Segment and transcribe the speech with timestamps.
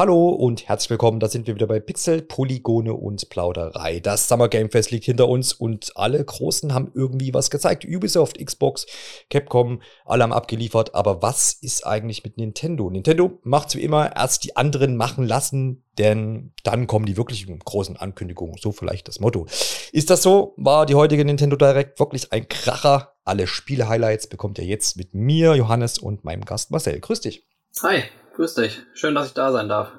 [0.00, 4.00] Hallo und herzlich willkommen, da sind wir wieder bei Pixel, Polygone und Plauderei.
[4.00, 7.84] Das Summer Game Fest liegt hinter uns und alle Großen haben irgendwie was gezeigt.
[7.84, 8.86] Ubisoft, Xbox,
[9.28, 10.94] Capcom, alle haben abgeliefert.
[10.94, 12.88] Aber was ist eigentlich mit Nintendo?
[12.88, 17.98] Nintendo macht wie immer erst die anderen machen lassen, denn dann kommen die wirklichen großen
[17.98, 18.56] Ankündigungen.
[18.58, 19.48] So vielleicht das Motto.
[19.92, 20.54] Ist das so?
[20.56, 23.16] War die heutige Nintendo Direct wirklich ein Kracher?
[23.24, 26.98] Alle Spiele-Highlights bekommt ihr jetzt mit mir, Johannes und meinem Gast Marcel.
[27.00, 27.46] Grüß dich.
[27.82, 28.04] Hi.
[28.34, 28.82] Grüß dich.
[28.94, 29.92] Schön, dass ich da sein darf.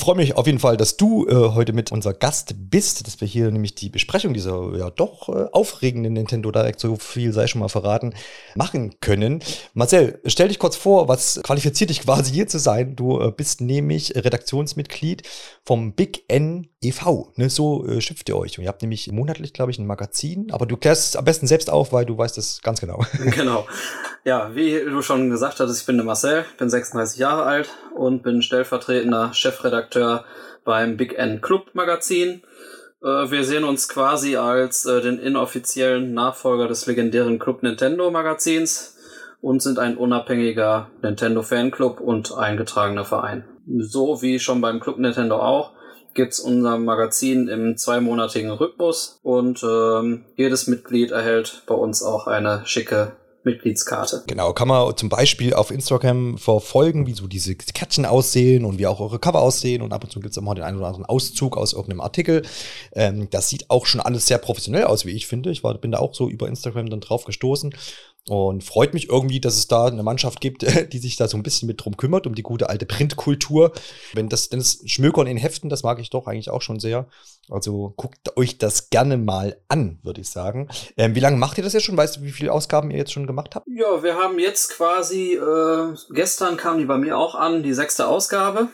[0.00, 3.20] Ich freue mich auf jeden Fall, dass du äh, heute mit unser Gast bist, dass
[3.20, 7.46] wir hier nämlich die Besprechung dieser ja doch äh, aufregenden Nintendo Direct, so viel sei
[7.46, 8.14] schon mal verraten,
[8.54, 9.42] machen können.
[9.74, 12.96] Marcel, stell dich kurz vor, was qualifiziert dich quasi hier zu sein?
[12.96, 15.22] Du äh, bist nämlich Redaktionsmitglied
[15.66, 17.34] vom Big N e.V.
[17.36, 18.56] Ne, so äh, schimpft ihr euch.
[18.56, 21.46] Und ihr habt nämlich monatlich, glaube ich, ein Magazin, aber du klärst es am besten
[21.46, 23.04] selbst auf, weil du weißt es ganz genau.
[23.36, 23.66] Genau.
[24.22, 28.22] Ja, wie du schon gesagt hast, ich bin der Marcel, bin 36 Jahre alt und
[28.22, 30.26] bin stellvertretender Chefredakteur
[30.62, 32.42] beim Big N Club Magazin.
[33.02, 38.98] Äh, wir sehen uns quasi als äh, den inoffiziellen Nachfolger des legendären Club Nintendo Magazins
[39.40, 43.44] und sind ein unabhängiger Nintendo Fanclub und eingetragener Verein.
[43.78, 45.72] So wie schon beim Club Nintendo auch
[46.12, 52.62] gibt's unser Magazin im zweimonatigen Rhythmus und ähm, jedes Mitglied erhält bei uns auch eine
[52.66, 53.12] schicke
[53.44, 54.24] Mitgliedskarte.
[54.26, 58.86] Genau, kann man zum Beispiel auf Instagram verfolgen, wie so diese Kärtchen aussehen und wie
[58.86, 59.82] auch eure Cover aussehen.
[59.82, 62.42] Und ab und zu gibt es immer den einen oder anderen Auszug aus irgendeinem Artikel.
[62.92, 65.50] Ähm, das sieht auch schon alles sehr professionell aus, wie ich finde.
[65.50, 67.74] Ich war, bin da auch so über Instagram dann drauf gestoßen.
[68.28, 71.42] Und freut mich irgendwie, dass es da eine Mannschaft gibt, die sich da so ein
[71.42, 73.72] bisschen mit drum kümmert, um die gute alte Printkultur.
[74.12, 77.06] Wenn das, denn das Schmökern in Heften, das mag ich doch eigentlich auch schon sehr.
[77.48, 80.68] Also guckt euch das gerne mal an, würde ich sagen.
[80.96, 81.96] Ähm, wie lange macht ihr das jetzt schon?
[81.96, 83.66] Weißt du, wie viele Ausgaben ihr jetzt schon gemacht habt?
[83.66, 88.06] Ja, wir haben jetzt quasi, äh, gestern kam die bei mir auch an, die sechste
[88.06, 88.68] Ausgabe.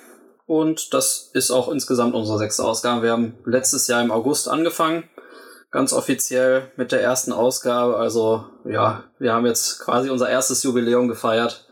[0.44, 3.02] Und das ist auch insgesamt unsere sechste Ausgabe.
[3.02, 5.04] Wir haben letztes Jahr im August angefangen
[5.76, 7.98] ganz offiziell mit der ersten Ausgabe.
[7.98, 11.65] Also ja, wir haben jetzt quasi unser erstes Jubiläum gefeiert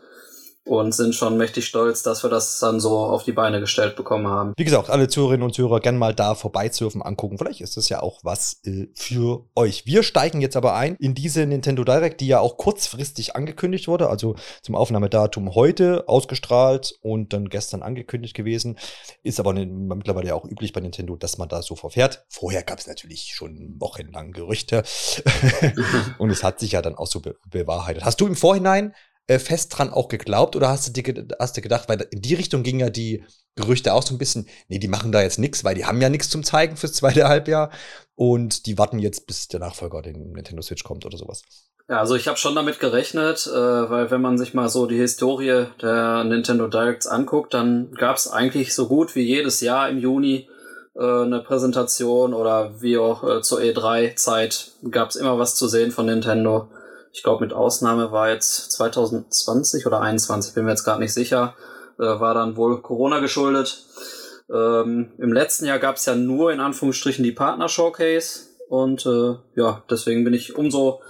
[0.65, 4.27] und sind schon mächtig stolz, dass wir das dann so auf die Beine gestellt bekommen
[4.27, 4.53] haben.
[4.57, 7.37] Wie gesagt, alle Zuhörerinnen und Zuhörer gerne mal da vorbeizurfen, angucken.
[7.37, 9.85] Vielleicht ist das ja auch was äh, für euch.
[9.85, 14.09] Wir steigen jetzt aber ein in diese Nintendo Direct, die ja auch kurzfristig angekündigt wurde,
[14.09, 18.77] also zum Aufnahmedatum heute ausgestrahlt und dann gestern angekündigt gewesen.
[19.21, 22.25] Ist aber mittlerweile ja auch üblich bei Nintendo, dass man da so verfährt.
[22.27, 24.83] Vorher gab es natürlich schon wochenlang Gerüchte
[26.17, 28.03] und es hat sich ja dann auch so be bewahrheitet.
[28.03, 28.93] Hast du im Vorhinein
[29.27, 32.35] äh, fest dran auch geglaubt oder hast du dir hast du gedacht, weil in die
[32.35, 33.23] Richtung ging ja die
[33.55, 36.09] Gerüchte auch so ein bisschen, nee, die machen da jetzt nichts, weil die haben ja
[36.09, 37.71] nichts zum Zeigen fürs zweite Halbjahr
[38.15, 41.43] und die warten jetzt, bis der Nachfolger den Nintendo Switch kommt oder sowas.
[41.87, 43.51] Ja, also ich habe schon damit gerechnet, äh,
[43.89, 48.27] weil wenn man sich mal so die Historie der Nintendo Directs anguckt, dann gab es
[48.27, 50.49] eigentlich so gut wie jedes Jahr im Juni
[50.95, 55.91] äh, eine Präsentation oder wie auch äh, zur E3-Zeit gab es immer was zu sehen
[55.91, 56.69] von Nintendo.
[57.15, 61.55] Ich glaube, mit Ausnahme war jetzt 2020 oder 21, bin mir jetzt gerade nicht sicher,
[61.97, 63.85] äh, war dann wohl Corona geschuldet.
[64.53, 69.81] Ähm, Im letzten Jahr gab es ja nur in Anführungsstrichen die Partner-Showcase und äh, ja,
[69.89, 71.01] deswegen bin ich umso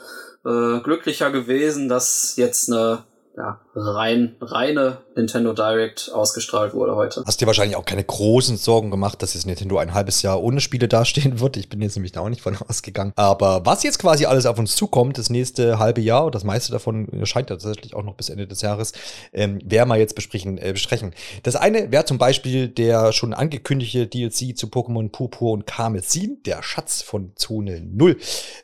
[0.46, 3.04] äh, glücklicher gewesen, dass jetzt eine
[3.38, 7.24] ja, rein, reine Nintendo Direct ausgestrahlt wurde heute.
[7.26, 10.62] Hast dir wahrscheinlich auch keine großen Sorgen gemacht, dass jetzt Nintendo ein halbes Jahr ohne
[10.62, 11.58] Spiele dastehen wird.
[11.58, 13.12] Ich bin jetzt nämlich da auch nicht von ausgegangen.
[13.16, 17.08] Aber was jetzt quasi alles auf uns zukommt, das nächste halbe Jahr, das meiste davon
[17.24, 18.94] scheint tatsächlich auch noch bis Ende des Jahres,
[19.34, 21.14] ähm, werden wir jetzt besprechen, äh, besprechen.
[21.44, 26.64] Das eine wäre zum Beispiel der schon angekündigte DLC zu Pokémon Purpur und Karmesin, der
[26.64, 28.18] Schatz von Zone 0.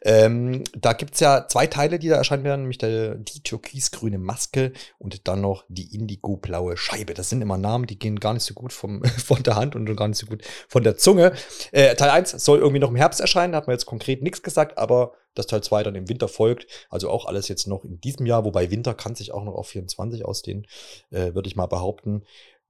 [0.04, 4.61] Ähm, da gibt's ja zwei Teile, die da erscheinen werden, nämlich der, die türkisgrüne Maske
[4.62, 7.14] Marke und dann noch die Indigo-blaue Scheibe.
[7.14, 9.94] Das sind immer Namen, die gehen gar nicht so gut vom, von der Hand und
[9.96, 11.34] gar nicht so gut von der Zunge.
[11.72, 14.78] Äh, Teil 1 soll irgendwie noch im Herbst erscheinen, hat man jetzt konkret nichts gesagt,
[14.78, 16.68] aber dass Teil 2 dann im Winter folgt.
[16.90, 19.70] Also auch alles jetzt noch in diesem Jahr, wobei Winter kann sich auch noch auf
[19.70, 20.68] 24 ausdehnen,
[21.10, 22.24] äh, würde ich mal behaupten.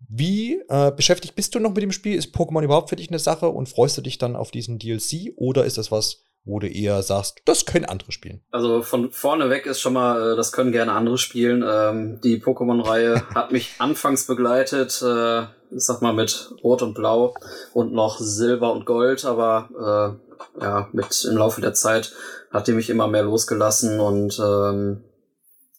[0.08, 2.16] Wie äh, beschäftigt bist du noch mit dem Spiel?
[2.16, 5.34] Ist Pokémon überhaupt für dich eine Sache und freust du dich dann auf diesen DLC
[5.36, 8.42] oder ist das was, wo du eher sagst, das können andere spielen?
[8.52, 11.64] Also von vorne weg ist schon mal, äh, das können gerne andere spielen.
[11.68, 15.42] Ähm, die Pokémon-Reihe hat mich anfangs begleitet, äh,
[15.74, 17.34] ich sag mal mit Rot und Blau
[17.74, 20.18] und noch Silber und Gold, aber
[20.60, 22.14] äh, ja, mit im Laufe der Zeit
[22.52, 25.04] hat die mich immer mehr losgelassen und ähm,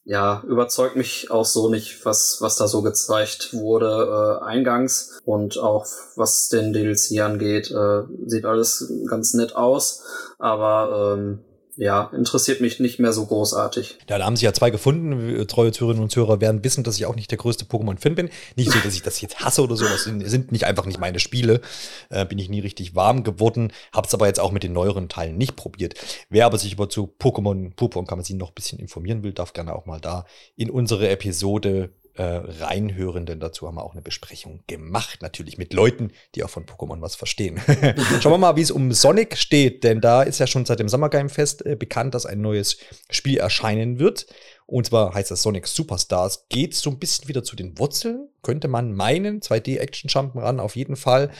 [0.04, 5.20] ja, überzeugt mich auch so nicht, was, was da so gezeigt wurde äh, eingangs.
[5.25, 10.02] Und auch was den DLC angeht, äh, sieht alles ganz nett aus,
[10.38, 11.44] aber ähm,
[11.76, 13.98] ja, interessiert mich nicht mehr so großartig.
[14.08, 15.46] Ja, da haben sich ja zwei gefunden.
[15.46, 18.30] Treue Zuhörerinnen und Zuhörer werden wissen, dass ich auch nicht der größte Pokémon-Fan bin.
[18.56, 19.86] Nicht so, dass ich das jetzt hasse oder so.
[19.86, 21.62] Das sind, nicht einfach nicht meine Spiele.
[22.10, 23.72] Äh, bin ich nie richtig warm geworden.
[23.92, 25.94] Hab's aber jetzt auch mit den neueren Teilen nicht probiert.
[26.28, 29.54] Wer aber sich über zu Pokémon Purpur man sich noch ein bisschen informieren will, darf
[29.54, 30.26] gerne auch mal da
[30.56, 35.72] in unsere Episode äh, reinhören, denn dazu haben wir auch eine Besprechung gemacht, natürlich mit
[35.72, 37.60] Leuten, die auch von Pokémon was verstehen.
[38.20, 40.88] Schauen wir mal, wie es um Sonic steht, denn da ist ja schon seit dem
[40.88, 42.78] Summer Game Fest äh, bekannt, dass ein neues
[43.10, 44.26] Spiel erscheinen wird.
[44.66, 46.46] Und zwar heißt das Sonic Superstars.
[46.48, 49.40] Geht so ein bisschen wieder zu den Wurzeln, könnte man meinen.
[49.40, 51.30] 2D-Action-Jumpen ran, auf jeden Fall.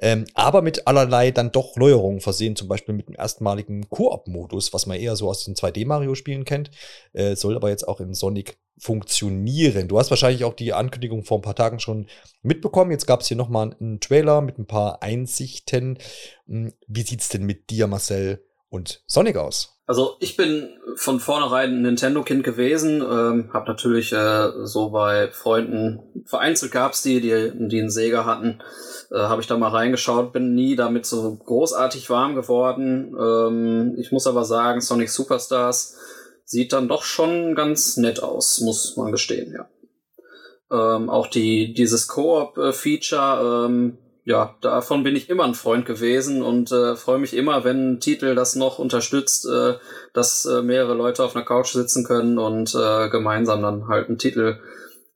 [0.00, 4.84] Ähm, aber mit allerlei dann doch Neuerungen versehen, zum Beispiel mit dem erstmaligen Koop-Modus, was
[4.84, 6.70] man eher so aus den 2D-Mario-Spielen kennt.
[7.14, 9.88] Äh, soll aber jetzt auch in Sonic funktionieren.
[9.88, 12.06] Du hast wahrscheinlich auch die Ankündigung vor ein paar Tagen schon
[12.42, 12.90] mitbekommen.
[12.90, 15.98] Jetzt gab es hier nochmal einen Trailer mit ein paar Einsichten.
[16.46, 19.74] Hm, wie sieht's denn mit dir, Marcel, und Sonic aus?
[19.86, 26.00] Also ich bin von vornherein ein Nintendo-Kind gewesen, ähm, habe natürlich äh, so bei Freunden,
[26.24, 28.62] vereinzelt gab's die, die, die einen Sega hatten,
[29.10, 33.14] äh, habe ich da mal reingeschaut, bin nie damit so großartig warm geworden.
[33.20, 35.96] Ähm, ich muss aber sagen, Sonic Superstars
[36.44, 39.68] sieht dann doch schon ganz nett aus, muss man gestehen, ja.
[40.70, 46.72] Ähm, auch die, dieses Koop-Feature, ähm, ja, davon bin ich immer ein Freund gewesen und
[46.72, 49.74] äh, freue mich immer, wenn ein Titel das noch unterstützt, äh,
[50.14, 54.18] dass äh, mehrere Leute auf einer Couch sitzen können und äh, gemeinsam dann halt einen
[54.18, 54.60] Titel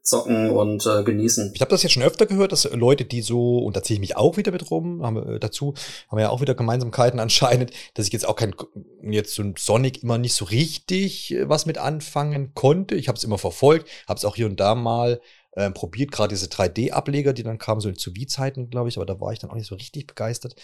[0.09, 1.53] zocken und äh, genießen.
[1.55, 4.01] Ich habe das jetzt schon öfter gehört, dass Leute, die so, und da ziehe ich
[4.01, 5.75] mich auch wieder mit rum, haben, äh, dazu
[6.09, 8.55] haben wir ja auch wieder Gemeinsamkeiten anscheinend, dass ich jetzt auch kein,
[9.03, 12.95] jetzt so ein Sonic immer nicht so richtig äh, was mit anfangen konnte.
[12.95, 15.21] Ich habe es immer verfolgt, habe es auch hier und da mal
[15.59, 19.21] äh, probiert, gerade diese 3D-Ableger, die dann kamen, so zu Wii-Zeiten, glaube ich, aber da
[19.21, 20.55] war ich dann auch nicht so richtig begeistert.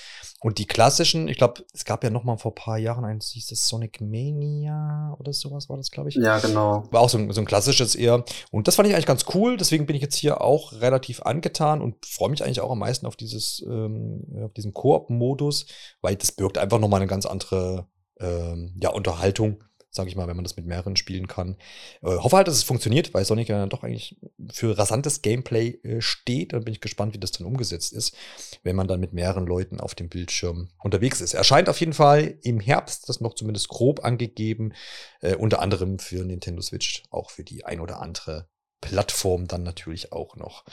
[0.41, 3.31] Und die klassischen, ich glaube, es gab ja noch mal vor ein paar Jahren eins,
[3.31, 6.15] hieß das Sonic Mania oder sowas war das, glaube ich.
[6.15, 6.85] Ja, genau.
[6.93, 8.25] War auch so ein, so ein klassisches eher.
[8.53, 11.83] Und das fand ich eigentlich ganz cool, deswegen bin ich jetzt hier auch relativ angetan
[11.83, 15.67] und freue mich eigentlich auch am meisten auf dieses, ähm, auf diesen Koop-Modus,
[16.03, 17.89] weil das birgt einfach noch mal eine ganz andere
[18.21, 19.65] ähm, ja, Unterhaltung
[19.95, 21.57] sage ich mal, wenn man das mit mehreren spielen kann.
[22.03, 24.17] Äh, hoffe halt, dass es funktioniert, weil Sonic ja doch eigentlich
[24.53, 26.53] für rasantes Gameplay äh, steht.
[26.53, 28.17] Dann bin ich gespannt, wie das dann umgesetzt ist,
[28.63, 31.35] wenn man dann mit mehreren Leuten auf dem Bildschirm unterwegs ist.
[31.35, 34.73] Erscheint auf jeden Fall im Herbst, das noch zumindest grob angegeben,
[35.21, 38.49] äh, unter anderem für Nintendo Switch, auch für die ein oder andere
[38.81, 40.65] Plattform dann natürlich auch noch.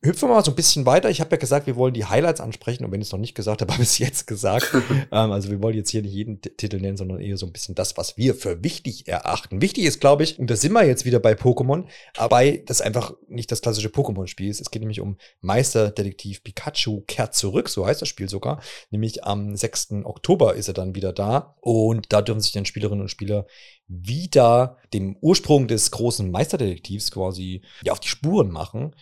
[0.00, 1.10] Hüpfen wir mal so ein bisschen weiter.
[1.10, 3.34] Ich habe ja gesagt, wir wollen die Highlights ansprechen und wenn ich es noch nicht
[3.34, 4.72] gesagt habe, habe ich es jetzt gesagt.
[5.10, 7.52] ähm, also wir wollen jetzt hier nicht jeden T Titel nennen, sondern eher so ein
[7.52, 9.60] bisschen das, was wir für wichtig erachten.
[9.60, 11.86] Wichtig ist, glaube ich, und da sind wir jetzt wieder bei Pokémon,
[12.16, 14.60] aber das einfach nicht das klassische Pokémon-Spiel ist.
[14.60, 18.62] Es geht nämlich um Meisterdetektiv Pikachu kehrt zurück, so heißt das Spiel sogar.
[18.90, 20.04] Nämlich am 6.
[20.04, 23.46] Oktober ist er dann wieder da und da dürfen sich dann Spielerinnen und Spieler
[23.88, 28.94] wieder dem Ursprung des großen Meisterdetektivs quasi ja, auf die Spuren machen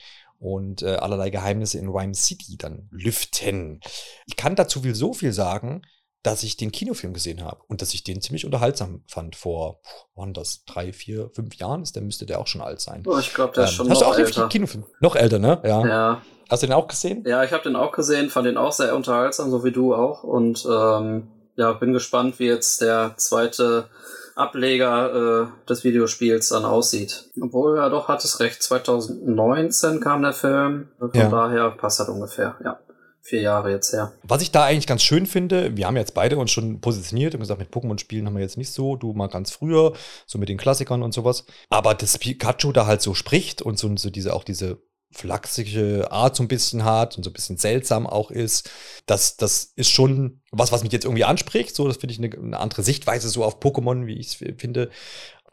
[0.46, 3.80] und äh, allerlei Geheimnisse in Rhyme City dann lüften.
[4.26, 5.82] Ich kann dazu viel so viel sagen,
[6.22, 9.80] dass ich den Kinofilm gesehen habe und dass ich den ziemlich unterhaltsam fand vor,
[10.14, 11.82] waren das drei, vier, fünf Jahren?
[11.82, 13.02] Ist der müsste der auch schon alt sein.
[13.06, 14.48] Oh, ich glaube, der ähm, ist schon hast noch du auch älter.
[14.48, 14.84] Kinofilm?
[15.00, 15.60] Noch älter, ne?
[15.64, 15.84] Ja.
[15.84, 16.22] ja.
[16.48, 17.24] Hast du den auch gesehen?
[17.26, 20.22] Ja, ich habe den auch gesehen, fand den auch sehr unterhaltsam, so wie du auch.
[20.22, 21.26] Und ähm,
[21.56, 23.88] ja, bin gespannt, wie jetzt der zweite
[24.36, 27.30] Ableger äh, des Videospiels dann aussieht.
[27.40, 28.62] Obwohl, ja doch, hat es recht.
[28.62, 30.88] 2019 kam der Film.
[30.98, 31.28] Von Ja.
[31.28, 32.56] daher passt das ungefähr.
[32.62, 32.78] Ja,
[33.22, 34.12] vier Jahre jetzt her.
[34.22, 37.40] Was ich da eigentlich ganz schön finde, wir haben jetzt beide uns schon positioniert und
[37.40, 39.94] gesagt, mit Pokémon-Spielen haben wir jetzt nicht so, du mal ganz früher,
[40.26, 41.44] so mit den Klassikern und sowas.
[41.70, 44.82] Aber dass Pikachu da halt so spricht und so, so diese, auch diese
[45.16, 48.70] flachsige Art so ein bisschen hat und so ein bisschen seltsam auch ist,
[49.06, 51.74] das, das ist schon was, was mich jetzt irgendwie anspricht.
[51.74, 54.90] So, das finde ich eine, eine andere Sichtweise so auf Pokémon, wie ich es finde.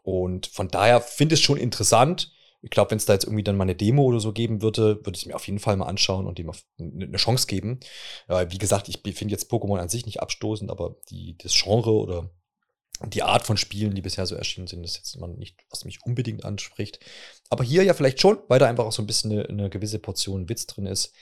[0.04, 2.32] Und von daher finde ich es schon interessant.
[2.62, 5.06] Ich glaube, wenn es da jetzt irgendwie dann mal eine Demo oder so geben würde,
[5.06, 7.80] würde ich es mir auf jeden Fall mal anschauen und dem eine Chance geben.
[8.28, 11.92] Äh, wie gesagt, ich finde jetzt Pokémon an sich nicht abstoßend, aber die, das Genre
[11.92, 12.30] oder
[13.02, 16.00] die Art von Spielen, die bisher so erschienen sind, ist jetzt immer nicht, was mich
[16.06, 17.00] unbedingt anspricht.
[17.50, 20.00] Aber hier ja vielleicht schon, weil da einfach auch so ein bisschen eine, eine gewisse
[20.00, 21.14] Portion Witz drin ist.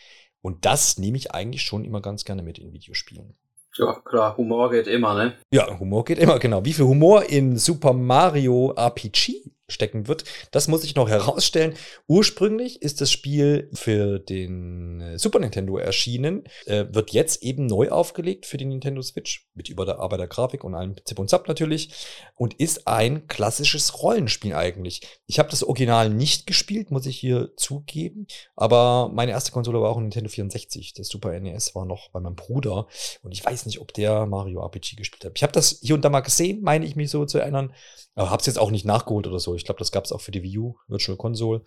[0.42, 3.36] Und das nehme ich eigentlich schon immer ganz gerne mit in Videospielen.
[3.78, 5.38] Ja, klar, Humor geht immer, ne?
[5.52, 6.66] Ja, Humor geht immer, genau.
[6.66, 10.24] Wie viel Humor in Super Mario RPG stecken wird.
[10.52, 11.74] Das muss ich noch herausstellen.
[12.08, 17.90] Ursprünglich ist das Spiel für den äh, Super Nintendo erschienen, äh, wird jetzt eben neu
[17.90, 21.92] aufgelegt für die Nintendo Switch mit überarbeiteter Grafik und allem Zip und Zap natürlich
[22.36, 25.02] und ist ein klassisches Rollenspiel eigentlich.
[25.28, 29.90] Ich habe das Original nicht gespielt, muss ich hier zugeben, aber meine erste Konsole war
[29.90, 30.94] auch ein Nintendo 64.
[30.94, 32.88] Das Super NES war noch bei meinem Bruder
[33.22, 35.34] und ich weiß nicht, ob der Mario RPG gespielt hat.
[35.36, 37.74] Ich habe das hier und da mal gesehen, meine ich mich so zu erinnern,
[38.16, 39.56] aber habe es jetzt auch nicht nachgeholt oder so.
[39.56, 41.62] Ich glaube, das gab es auch für die Wii U, Virtual Console.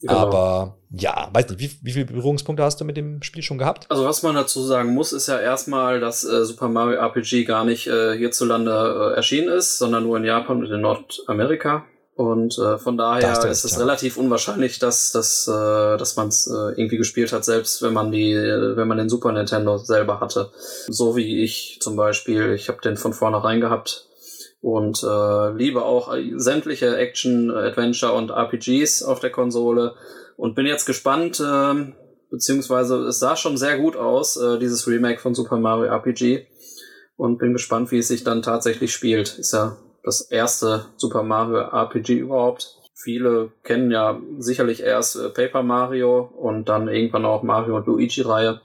[0.00, 0.14] Genau.
[0.14, 3.86] Aber ja, weiß nicht, wie, wie viele Berührungspunkte hast du mit dem Spiel schon gehabt?
[3.90, 7.64] Also was man dazu sagen muss, ist ja erstmal, dass äh, Super Mario RPG gar
[7.66, 11.84] nicht äh, hierzulande äh, erschienen ist, sondern nur in Japan und in Nordamerika.
[12.14, 13.78] Und äh, von daher ist, ist es ja.
[13.78, 18.10] relativ unwahrscheinlich, dass, dass, äh, dass man es äh, irgendwie gespielt hat, selbst wenn man
[18.10, 20.50] die, wenn man den Super Nintendo selber hatte.
[20.88, 24.09] So wie ich zum Beispiel, ich habe den von vornherein gehabt
[24.60, 29.94] und äh, liebe auch sämtliche Action, Adventure und RPGs auf der Konsole
[30.36, 31.92] und bin jetzt gespannt, äh,
[32.30, 36.46] beziehungsweise es sah schon sehr gut aus, äh, dieses Remake von Super Mario RPG
[37.16, 39.38] und bin gespannt, wie es sich dann tatsächlich spielt.
[39.38, 42.78] Ist ja das erste Super Mario RPG überhaupt.
[42.94, 48.22] Viele kennen ja sicherlich erst äh, Paper Mario und dann irgendwann auch Mario und Luigi
[48.22, 48.60] Reihe.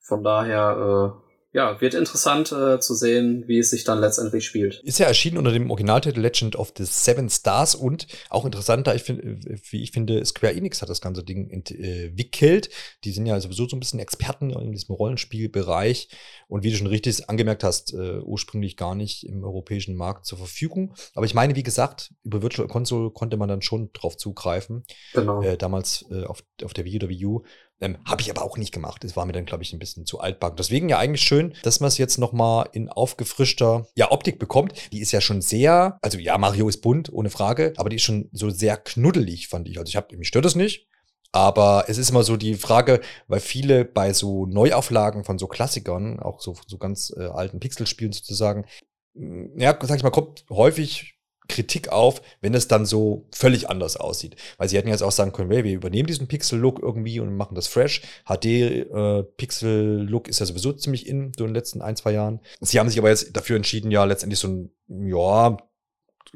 [0.00, 1.23] Von daher äh,
[1.54, 4.80] ja, wird interessant äh, zu sehen, wie es sich dann letztendlich spielt.
[4.82, 9.04] Ist ja erschienen unter dem Originaltitel Legend of the Seven Stars und auch interessanter, ich
[9.04, 9.22] find,
[9.70, 12.70] wie ich finde, Square Enix hat das ganze Ding entwickelt.
[13.04, 16.08] Die sind ja sowieso so ein bisschen Experten in diesem Rollenspielbereich
[16.48, 20.38] und wie du schon richtig angemerkt hast, äh, ursprünglich gar nicht im europäischen Markt zur
[20.38, 20.96] Verfügung.
[21.14, 24.82] Aber ich meine, wie gesagt, über Virtual Console konnte man dann schon drauf zugreifen.
[25.12, 25.40] Genau.
[25.40, 27.44] Äh, damals äh, auf, auf der Wii oder Wii U.
[27.80, 29.04] Ähm, Habe ich aber auch nicht gemacht.
[29.04, 30.56] Es war mir dann, glaube ich, ein bisschen zu altbacken.
[30.56, 34.92] Deswegen ja eigentlich schön, dass man es jetzt nochmal in aufgefrischter ja, Optik bekommt.
[34.92, 38.02] Die ist ja schon sehr, also ja, Mario ist bunt, ohne Frage, aber die ist
[38.02, 39.78] schon so sehr knuddelig, fand ich.
[39.78, 40.86] Also ich habe, mich stört das nicht.
[41.32, 46.20] Aber es ist immer so die Frage, weil viele bei so Neuauflagen von so Klassikern,
[46.20, 48.66] auch so, so ganz äh, alten Pixelspielen sozusagen,
[49.14, 54.36] ja, sag ich mal, kommt häufig Kritik auf, wenn es dann so völlig anders aussieht.
[54.56, 57.54] Weil sie hätten jetzt auch sagen können, hey, wir übernehmen diesen Pixel-Look irgendwie und machen
[57.54, 58.02] das fresh.
[58.26, 62.40] HD-Pixel-Look äh, ist ja sowieso ziemlich in, so in den letzten ein, zwei Jahren.
[62.60, 65.56] Sie haben sich aber jetzt dafür entschieden, ja, letztendlich so ein, ja,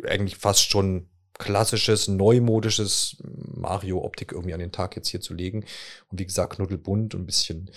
[0.04, 5.64] eigentlich fast schon klassisches, neumodisches Mario-Optik irgendwie an den Tag jetzt hier zu legen.
[6.08, 7.70] Und wie gesagt, knuddelbunt und ein bisschen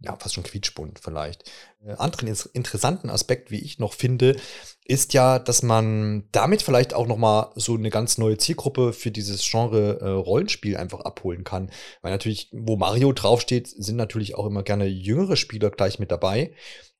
[0.00, 1.50] ja, fast schon quietschbunt vielleicht.
[1.84, 4.36] Äh, anderen interessanten Aspekt, wie ich noch finde,
[4.84, 9.10] ist ja, dass man damit vielleicht auch noch mal so eine ganz neue Zielgruppe für
[9.10, 11.70] dieses Genre äh, Rollenspiel einfach abholen kann.
[12.02, 16.52] Weil natürlich, wo Mario draufsteht, sind natürlich auch immer gerne jüngere Spieler gleich mit dabei.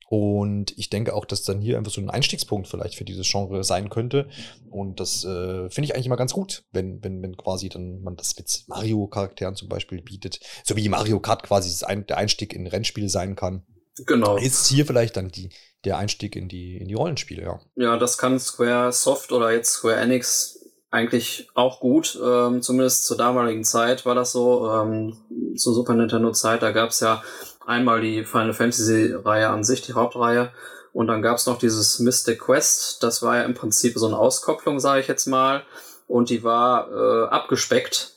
[0.09, 3.65] Und ich denke auch, dass dann hier einfach so ein Einstiegspunkt vielleicht für dieses Genre
[3.65, 4.29] sein könnte.
[4.71, 8.17] Und das äh, finde ich eigentlich immer ganz gut, wenn, wenn, wenn quasi dann man
[8.17, 10.41] das mit Mario-Charakteren zum Beispiel bietet.
[10.65, 13.65] So wie Mario Kart quasi ein, der Einstieg in Rennspiele sein kann.
[14.07, 14.37] Genau.
[14.37, 15.51] Ist hier vielleicht dann die,
[15.85, 17.61] der Einstieg in die, in die Rollenspiele, ja.
[17.75, 20.61] Ja, das kann Square Soft oder jetzt Square Enix
[20.91, 22.19] eigentlich auch gut.
[22.23, 24.71] Ähm, zumindest zur damaligen Zeit war das so.
[24.71, 25.17] Ähm,
[25.57, 27.23] zur Super Nintendo Zeit, da gab es ja
[27.67, 30.51] einmal die Final Fantasy Reihe an sich, die Hauptreihe.
[30.93, 33.03] Und dann gab es noch dieses Mystic Quest.
[33.03, 35.63] Das war ja im Prinzip so eine Auskopplung, sage ich jetzt mal.
[36.09, 38.17] Und die war äh, abgespeckt,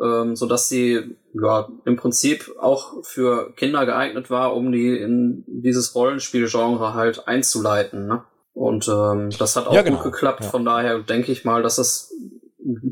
[0.00, 5.44] ähm, so dass sie ja im Prinzip auch für Kinder geeignet war, um die in
[5.46, 8.06] dieses Rollenspielgenre halt einzuleiten.
[8.06, 8.22] Ne?
[8.52, 9.96] Und ähm, das hat auch ja, genau.
[9.96, 10.44] gut geklappt.
[10.44, 10.50] Ja.
[10.50, 12.14] Von daher denke ich mal, dass es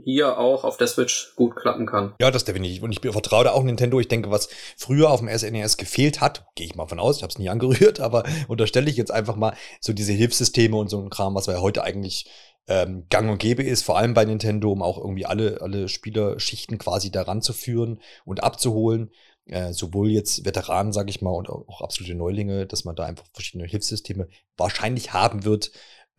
[0.05, 2.15] hier auch auf der Switch gut klappen kann.
[2.21, 2.83] Ja, das definitiv.
[2.83, 4.01] Und ich vertraue da auch Nintendo.
[4.01, 7.17] Ich denke, was früher auf dem SNES e gefehlt hat, gehe ich mal von aus,
[7.17, 10.89] ich habe es nie angerührt, aber unterstelle ich jetzt einfach mal so diese Hilfssysteme und
[10.89, 12.31] so ein Kram, was wir heute eigentlich
[12.69, 16.79] ähm, gang und gäbe ist, vor allem bei Nintendo, um auch irgendwie alle, alle Spielerschichten
[16.79, 19.11] quasi daran zu führen und abzuholen.
[19.47, 23.27] Äh, sowohl jetzt Veteranen, sage ich mal, und auch absolute Neulinge, dass man da einfach
[23.33, 25.73] verschiedene Hilfssysteme wahrscheinlich haben wird,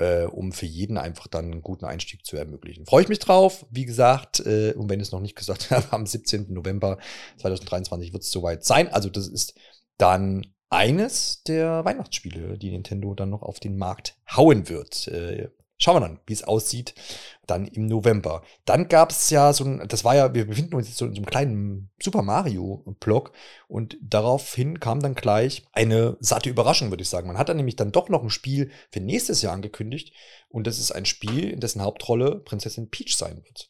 [0.04, 2.86] äh, um für jeden einfach dann einen guten Einstieg zu ermöglichen.
[2.86, 3.66] Freue ich mich drauf.
[3.70, 6.54] Wie gesagt, äh, und wenn ich es noch nicht gesagt habe, am 17.
[6.54, 6.98] November
[7.38, 8.92] 2023 wird es soweit sein.
[8.92, 9.56] Also das ist
[9.98, 15.08] dann eines der Weihnachtsspiele, die Nintendo dann noch auf den Markt hauen wird.
[15.08, 15.50] Äh,
[15.84, 16.96] Schauen wir dann, wie es aussieht,
[17.46, 18.42] dann im November.
[18.64, 21.12] Dann gab es ja so ein, das war ja, wir befinden uns jetzt so in
[21.12, 23.34] so einem kleinen Super Mario-Blog
[23.68, 27.28] und daraufhin kam dann gleich eine satte Überraschung, würde ich sagen.
[27.28, 30.14] Man hat dann nämlich dann doch noch ein Spiel für nächstes Jahr angekündigt
[30.48, 33.68] und das ist ein Spiel, in dessen Hauptrolle Prinzessin Peach sein wird.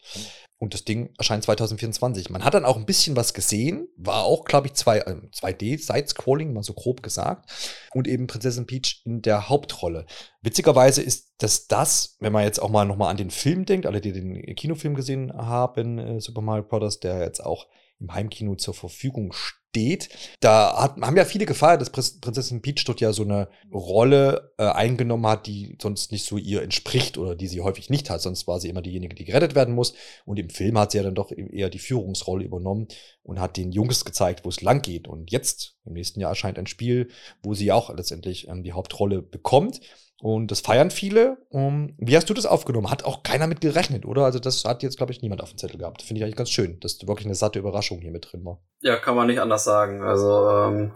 [0.63, 2.29] Und das Ding erscheint 2024.
[2.29, 3.89] Man hat dann auch ein bisschen was gesehen.
[3.97, 7.51] War auch, glaube ich, zwei, äh, 2D-Side-Scrolling, mal so grob gesagt.
[7.93, 10.05] Und eben Prinzessin Peach in der Hauptrolle.
[10.41, 13.99] Witzigerweise ist dass das, wenn man jetzt auch mal nochmal an den Film denkt, alle,
[13.99, 17.67] die den Kinofilm gesehen haben, äh, Super Mario Bros., der jetzt auch
[17.99, 20.09] im Heimkino zur Verfügung steht, steht.
[20.39, 24.65] Da hat, haben ja viele gefeiert, dass Prinzessin Peach dort ja so eine Rolle äh,
[24.65, 28.21] eingenommen hat, die sonst nicht so ihr entspricht oder die sie häufig nicht hat.
[28.21, 29.93] Sonst war sie immer diejenige, die gerettet werden muss.
[30.25, 32.87] Und im Film hat sie ja dann doch eher die Führungsrolle übernommen
[33.23, 35.07] und hat den Jungs gezeigt, wo es lang geht.
[35.07, 37.09] Und jetzt, im nächsten Jahr, erscheint ein Spiel,
[37.41, 39.81] wo sie auch letztendlich ähm, die Hauptrolle bekommt.
[40.23, 41.35] Und das feiern viele.
[41.49, 42.89] Um, wie hast du das aufgenommen?
[42.89, 44.23] Hat auch keiner mit gerechnet, oder?
[44.23, 46.01] Also das hat jetzt, glaube ich, niemand auf dem Zettel gehabt.
[46.01, 48.61] Finde ich eigentlich ganz schön, dass wirklich eine satte Überraschung hier mit drin war.
[48.79, 50.01] Ja, kann man nicht anders sagen.
[50.01, 50.93] Also ähm,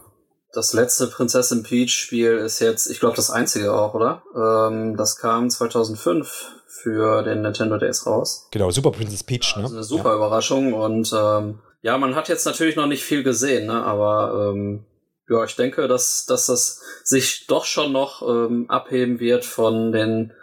[0.53, 4.23] das letzte Prinzessin Peach Spiel ist jetzt, ich glaube, das einzige auch, oder?
[4.33, 8.47] Ähm, das kam 2005 für den Nintendo DS raus.
[8.51, 9.63] Genau, Super Princess Peach, ne?
[9.63, 10.15] Also eine super ja.
[10.15, 13.83] Überraschung und ähm, ja, man hat jetzt natürlich noch nicht viel gesehen, ne?
[13.83, 14.85] Aber ähm,
[15.29, 20.33] ja, ich denke, dass, dass das sich doch schon noch ähm, abheben wird von den,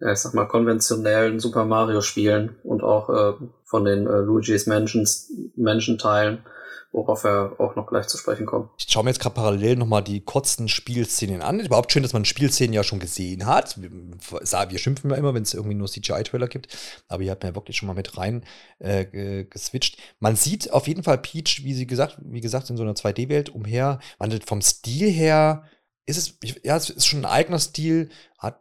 [0.00, 3.32] ja, ich sag mal, konventionellen Super Mario Spielen und auch äh,
[3.64, 6.44] von den äh, Luigi's Mansions, Mansion Teilen
[6.92, 8.70] worauf wir auch noch gleich zu sprechen kommen.
[8.78, 11.60] Ich schaue mir jetzt gerade parallel nochmal die kurzen Spielszenen an.
[11.60, 13.78] Überhaupt schön, dass man Spielszenen ja schon gesehen hat.
[13.80, 16.76] Wir, schimpfen ja immer, wenn es irgendwie nur CGI-Trailer gibt,
[17.08, 18.44] aber ihr habt mir wirklich schon mal mit rein
[18.78, 19.98] äh, geswitcht.
[20.18, 23.50] Man sieht auf jeden Fall Peach, wie sie gesagt, wie gesagt, in so einer 2D-Welt
[23.50, 25.64] umher, wandelt vom Stil her
[26.06, 28.60] ist es, ja, es ist schon ein eigener Stil, hat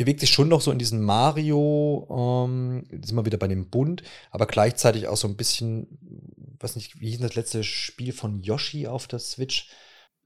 [0.00, 4.02] bewegt sich schon noch so in diesen Mario, ähm, sind wir wieder bei dem Bund,
[4.30, 6.29] aber gleichzeitig auch so ein bisschen,
[6.60, 9.68] was nicht, wie hieß das letzte Spiel von Yoshi auf der Switch?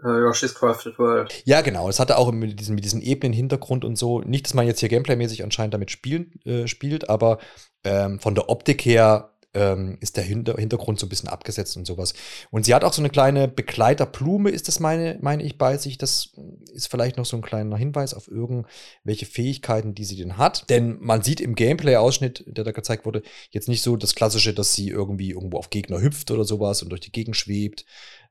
[0.02, 1.42] Uh, Yoshi's Crafted World.
[1.44, 1.86] Ja, genau.
[1.86, 4.20] Das hatte auch mit diesem, mit diesem ebenen Hintergrund und so.
[4.20, 7.38] Nicht, dass man jetzt hier gameplaymäßig anscheinend damit spielen, äh, spielt, aber
[7.84, 11.87] ähm, von der Optik her ähm, ist der Hinter Hintergrund so ein bisschen abgesetzt und
[11.87, 12.14] sowas.
[12.50, 15.96] Und sie hat auch so eine kleine Begleiterblume, ist das meine, meine ich bei sich.
[15.96, 16.32] Das
[16.73, 20.68] ist vielleicht noch so ein kleiner Hinweis auf irgendwelche Fähigkeiten, die sie denn hat.
[20.70, 24.75] Denn man sieht im Gameplay-Ausschnitt, der da gezeigt wurde, jetzt nicht so das Klassische, dass
[24.75, 27.84] sie irgendwie irgendwo auf Gegner hüpft oder sowas und durch die Gegend schwebt,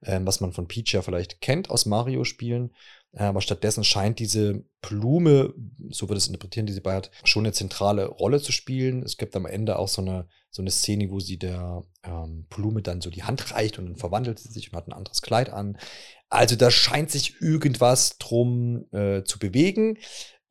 [0.05, 2.71] ähm, was man von Peach ja vielleicht kennt aus Mario-Spielen.
[3.13, 5.53] Äh, aber stattdessen scheint diese Blume,
[5.89, 9.03] so wird es interpretieren, die sie bei hat, schon eine zentrale Rolle zu spielen.
[9.03, 12.81] Es gibt am Ende auch so eine, so eine Szene, wo sie der ähm, Blume
[12.81, 15.51] dann so die Hand reicht und dann verwandelt sie sich und hat ein anderes Kleid
[15.51, 15.77] an.
[16.29, 19.99] Also da scheint sich irgendwas drum äh, zu bewegen.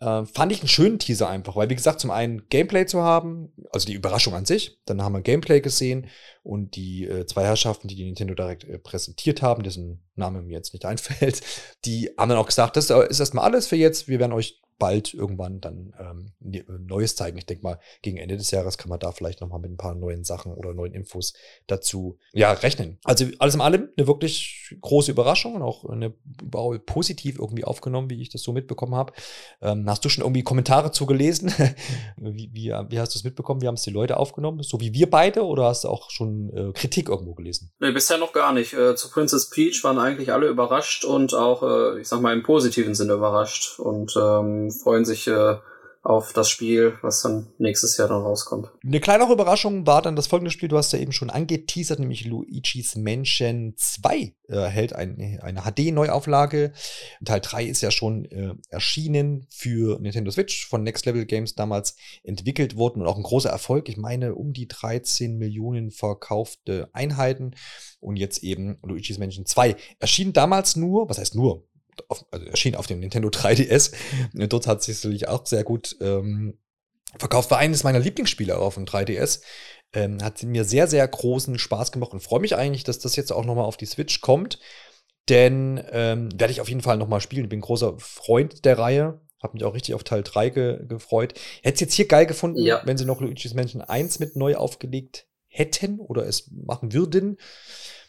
[0.03, 3.53] Äh, fand ich einen schönen Teaser einfach, weil wie gesagt, zum einen Gameplay zu haben,
[3.71, 6.09] also die Überraschung an sich, dann haben wir Gameplay gesehen
[6.43, 10.55] und die äh, zwei Herrschaften, die die Nintendo direkt äh, präsentiert haben, dessen Name mir
[10.55, 11.43] jetzt nicht einfällt,
[11.85, 15.15] die haben dann auch gesagt, das ist erstmal alles für jetzt, wir werden euch bald
[15.15, 17.39] irgendwann dann ähm, ne, Neues zeigen.
[17.39, 19.95] Ich denke mal, gegen Ende des Jahres kann man da vielleicht nochmal mit ein paar
[19.95, 21.35] neuen Sachen oder neuen Infos
[21.69, 22.99] dazu ja, rechnen.
[23.05, 28.11] Also alles in allem eine wirklich große Überraschung und auch eine überhaupt positiv irgendwie aufgenommen,
[28.11, 29.13] wie ich das so mitbekommen habe.
[29.61, 31.55] Ähm, hast du schon irgendwie Kommentare zugelesen?
[32.17, 33.63] wie, wie, wie hast du es mitbekommen?
[33.63, 34.65] Wie haben es die Leute aufgenommen?
[34.65, 37.71] So wie wir beide oder hast du auch schon äh, Kritik irgendwo gelesen?
[37.79, 38.73] Nee, bisher noch gar nicht.
[38.73, 42.43] Äh, zu Princess Peach waren eigentlich alle überrascht und auch, äh, ich sag mal, im
[42.43, 43.79] positiven Sinne überrascht.
[43.79, 45.57] Und ähm, freuen sich äh,
[46.03, 48.71] auf das Spiel, was dann nächstes Jahr dann rauskommt.
[48.85, 52.25] Eine kleinere Überraschung war dann das folgende Spiel, du hast ja eben schon angeteasert, nämlich
[52.25, 56.73] Luigi's Mansion 2 erhält ein, eine HD-Neuauflage.
[57.25, 61.97] Teil 3 ist ja schon äh, erschienen für Nintendo Switch, von Next Level Games damals
[62.25, 63.89] entwickelt worden und auch ein großer Erfolg.
[63.89, 67.55] Ich meine, um die 13 Millionen verkaufte Einheiten
[68.01, 69.77] und jetzt eben Luigi's Mansion 2.
[70.01, 71.65] Erschien damals nur, was heißt nur,
[72.09, 73.93] auf, also erschien auf dem Nintendo 3DS.
[74.35, 76.59] Dort hat sich sicherlich auch sehr gut ähm,
[77.19, 77.51] verkauft.
[77.51, 79.43] War eines meiner Lieblingsspiele auf dem 3DS.
[79.93, 83.33] Ähm, hat mir sehr, sehr großen Spaß gemacht und freue mich eigentlich, dass das jetzt
[83.33, 84.59] auch nochmal auf die Switch kommt.
[85.29, 87.45] Denn ähm, werde ich auf jeden Fall nochmal spielen.
[87.45, 89.21] Ich bin großer Freund der Reihe.
[89.41, 91.35] Hab mich auch richtig auf Teil 3 ge gefreut.
[91.63, 92.81] Hätte es jetzt hier geil gefunden, ja.
[92.85, 97.37] wenn sie noch Luigi's Mansion 1 mit neu aufgelegt hätten oder es machen würden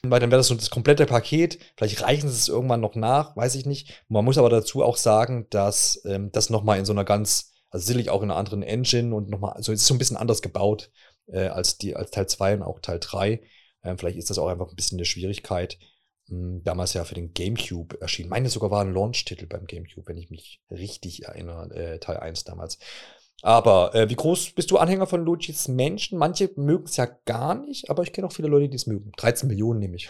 [0.05, 1.59] weil dann wäre das so das komplette Paket.
[1.77, 4.03] Vielleicht reichen sie es irgendwann noch nach, weiß ich nicht.
[4.09, 7.85] Man muss aber dazu auch sagen, dass ähm, das nochmal in so einer ganz, also
[7.85, 10.91] sicherlich auch in einer anderen Engine und nochmal, also es so ein bisschen anders gebaut
[11.27, 13.41] äh, als, die, als Teil 2 und auch Teil 3.
[13.83, 15.77] Ähm, vielleicht ist das auch einfach ein bisschen eine Schwierigkeit.
[16.29, 18.29] Hm, damals ja für den GameCube erschienen.
[18.29, 22.43] Meine sogar war ein Launch-Titel beim GameCube, wenn ich mich richtig erinnere, äh, Teil 1
[22.45, 22.77] damals.
[23.43, 26.17] Aber äh, wie groß bist du Anhänger von Luigi's Menschen?
[26.17, 29.11] Manche mögen es ja gar nicht, aber ich kenne auch viele Leute, die es mögen.
[29.17, 30.09] 13 Millionen nehme ich.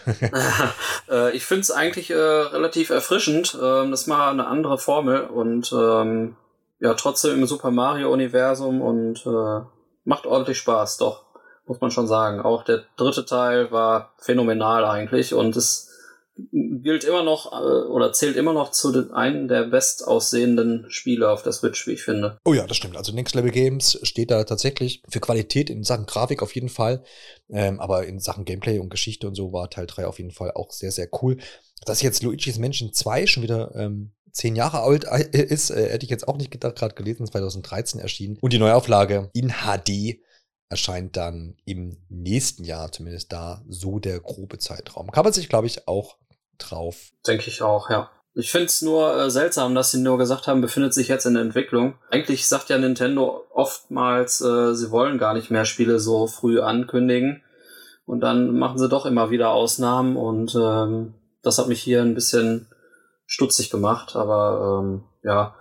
[1.10, 3.58] äh, ich finde es eigentlich äh, relativ erfrischend.
[3.60, 6.36] Ähm, das ist mal eine andere Formel und ähm,
[6.78, 9.66] ja, trotzdem im Super Mario-Universum und äh,
[10.04, 11.24] macht ordentlich Spaß, doch.
[11.66, 12.40] muss man schon sagen.
[12.40, 15.90] Auch der dritte Teil war phänomenal eigentlich und es
[16.36, 21.42] gilt immer noch äh, oder zählt immer noch zu den, einem der bestaussehenden Spiele auf
[21.42, 22.38] der Switch, wie ich finde.
[22.44, 22.96] Oh ja, das stimmt.
[22.96, 27.04] Also Next Level Games steht da tatsächlich für Qualität in Sachen Grafik auf jeden Fall.
[27.48, 30.52] Ähm, aber in Sachen Gameplay und Geschichte und so war Teil 3 auf jeden Fall
[30.52, 31.38] auch sehr, sehr cool.
[31.86, 36.04] Dass jetzt Luigi's Mansion 2 schon wieder ähm, zehn Jahre alt äh, ist, äh, hätte
[36.04, 38.38] ich jetzt auch nicht gedacht, gerade gelesen, 2013 erschienen.
[38.40, 40.18] Und die Neuauflage in HD
[40.68, 45.10] erscheint dann im nächsten Jahr, zumindest da so der grobe Zeitraum.
[45.12, 46.16] Kann man sich, glaube ich, auch
[46.58, 47.10] drauf.
[47.26, 48.10] Denke ich auch, ja.
[48.36, 51.34] Ich finde es nur äh, seltsam, dass sie nur gesagt haben, befindet sich jetzt in
[51.34, 51.94] der Entwicklung.
[52.10, 57.42] Eigentlich sagt ja Nintendo oftmals, äh, sie wollen gar nicht mehr Spiele so früh ankündigen.
[58.06, 62.14] Und dann machen sie doch immer wieder Ausnahmen und ähm, das hat mich hier ein
[62.14, 62.68] bisschen
[63.26, 65.54] stutzig gemacht, aber ähm, ja,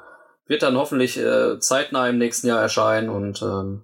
[0.47, 3.83] wird dann hoffentlich äh, zeitnah im nächsten Jahr erscheinen und ähm,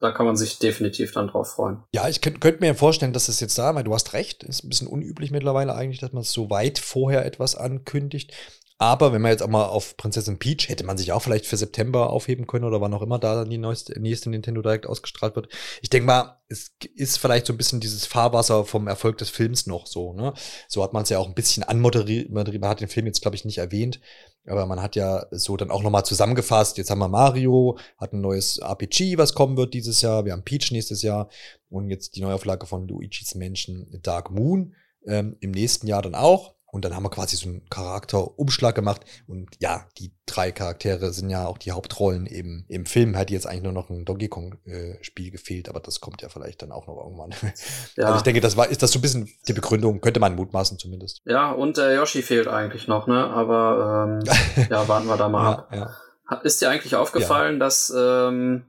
[0.00, 1.82] da kann man sich definitiv dann drauf freuen.
[1.92, 4.64] Ja, ich könnte könnt mir vorstellen, dass es jetzt da, weil du hast recht, ist
[4.64, 8.32] ein bisschen unüblich mittlerweile eigentlich, dass man so weit vorher etwas ankündigt.
[8.80, 11.56] Aber wenn man jetzt auch mal auf Prinzessin Peach, hätte man sich auch vielleicht für
[11.56, 15.34] September aufheben können oder wann auch immer da dann die neueste, nächste Nintendo Direct ausgestrahlt
[15.34, 15.48] wird.
[15.82, 19.66] Ich denke mal, es ist vielleicht so ein bisschen dieses Fahrwasser vom Erfolg des Films
[19.66, 20.12] noch so.
[20.12, 20.32] Ne?
[20.68, 22.30] So hat man es ja auch ein bisschen anmoderiert.
[22.30, 24.00] Man hat den Film jetzt, glaube ich, nicht erwähnt.
[24.48, 26.78] Aber man hat ja so dann auch nochmal zusammengefasst.
[26.78, 30.24] Jetzt haben wir Mario, hat ein neues RPG, was kommen wird dieses Jahr.
[30.24, 31.28] Wir haben Peach nächstes Jahr
[31.68, 34.74] und jetzt die Neuauflage von Luigi's Mansion Dark Moon
[35.06, 36.54] ähm, im nächsten Jahr dann auch.
[36.70, 39.00] Und dann haben wir quasi so einen Charakterumschlag gemacht.
[39.26, 43.16] Und ja, die drei Charaktere sind ja auch die Hauptrollen eben im Film.
[43.16, 46.60] Hat jetzt eigentlich nur noch ein Donkey Kong-Spiel äh, gefehlt, aber das kommt ja vielleicht
[46.60, 47.30] dann auch noch irgendwann.
[47.96, 48.04] Ja.
[48.06, 50.78] Also ich denke, das war, ist das so ein bisschen die Begründung, könnte man mutmaßen
[50.78, 51.20] zumindest.
[51.24, 53.24] Ja, und der Yoshi fehlt eigentlich noch, ne?
[53.24, 55.68] Aber ähm, ja, warten wir da mal ab.
[55.72, 56.40] Ja.
[56.42, 58.66] Ist dir eigentlich aufgefallen, dass ähm,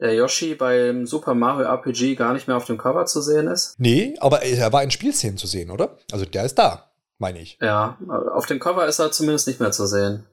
[0.00, 3.74] der Yoshi beim Super Mario RPG gar nicht mehr auf dem Cover zu sehen ist?
[3.78, 5.96] Nee, aber er war in Spielszenen zu sehen, oder?
[6.12, 6.87] Also der ist da
[7.18, 7.58] meine ich.
[7.60, 7.98] Ja,
[8.32, 10.24] auf dem Cover ist er zumindest nicht mehr zu sehen.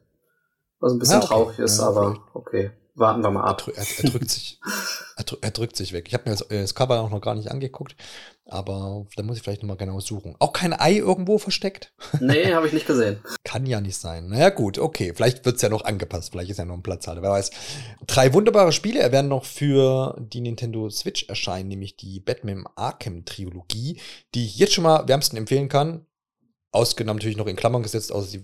[0.80, 1.28] Was ein bisschen ja, okay.
[1.28, 2.36] traurig ist, ja, aber vielleicht.
[2.36, 2.71] okay.
[2.98, 3.67] Warten wir mal ab.
[3.67, 4.60] Er, er, er drückt sich,
[5.17, 6.06] er, er, drückt sich weg.
[6.08, 7.93] Ich habe mir das, das, Cover auch noch gar nicht angeguckt,
[8.45, 10.36] aber da muss ich vielleicht nochmal genau suchen.
[10.39, 11.93] Auch kein Ei irgendwo versteckt?
[12.21, 13.19] Nee, habe ich nicht gesehen.
[13.43, 14.28] Kann ja nicht sein.
[14.28, 15.12] Naja, gut, okay.
[15.13, 16.32] Vielleicht wird es ja noch angepasst.
[16.32, 17.21] Vielleicht ist ja noch ein Platzhalter.
[17.21, 17.52] Wer weiß.
[18.08, 24.00] Drei wunderbare Spiele werden noch für die Nintendo Switch erscheinen, nämlich die Batman Arkham Trilogie,
[24.34, 26.06] die ich jetzt schon mal wärmsten empfehlen kann
[26.75, 28.43] ausgenommen natürlich noch in Klammern gesetzt, außer sie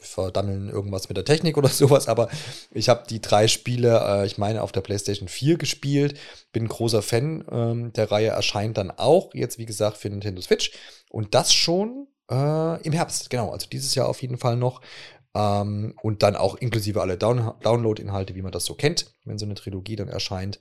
[0.00, 2.28] verdammeln irgendwas mit der Technik oder sowas, aber
[2.72, 6.18] ich habe die drei Spiele, äh, ich meine, auf der PlayStation 4 gespielt,
[6.52, 10.72] bin großer Fan ähm, der Reihe, erscheint dann auch jetzt, wie gesagt, für Nintendo Switch
[11.10, 14.80] und das schon äh, im Herbst, genau, also dieses Jahr auf jeden Fall noch
[15.34, 19.46] ähm, und dann auch inklusive alle Down Download-Inhalte, wie man das so kennt, wenn so
[19.46, 20.58] eine Trilogie dann erscheint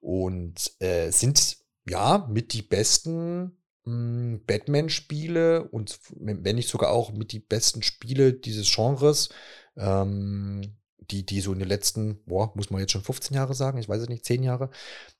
[0.00, 7.40] und äh, sind ja mit die besten Batman-Spiele und wenn nicht sogar auch mit die
[7.40, 9.28] besten Spiele dieses Genres,
[9.76, 10.76] ähm,
[11.10, 13.88] die, die so in den letzten, boah, muss man jetzt schon 15 Jahre sagen, ich
[13.88, 14.70] weiß es nicht, 10 Jahre,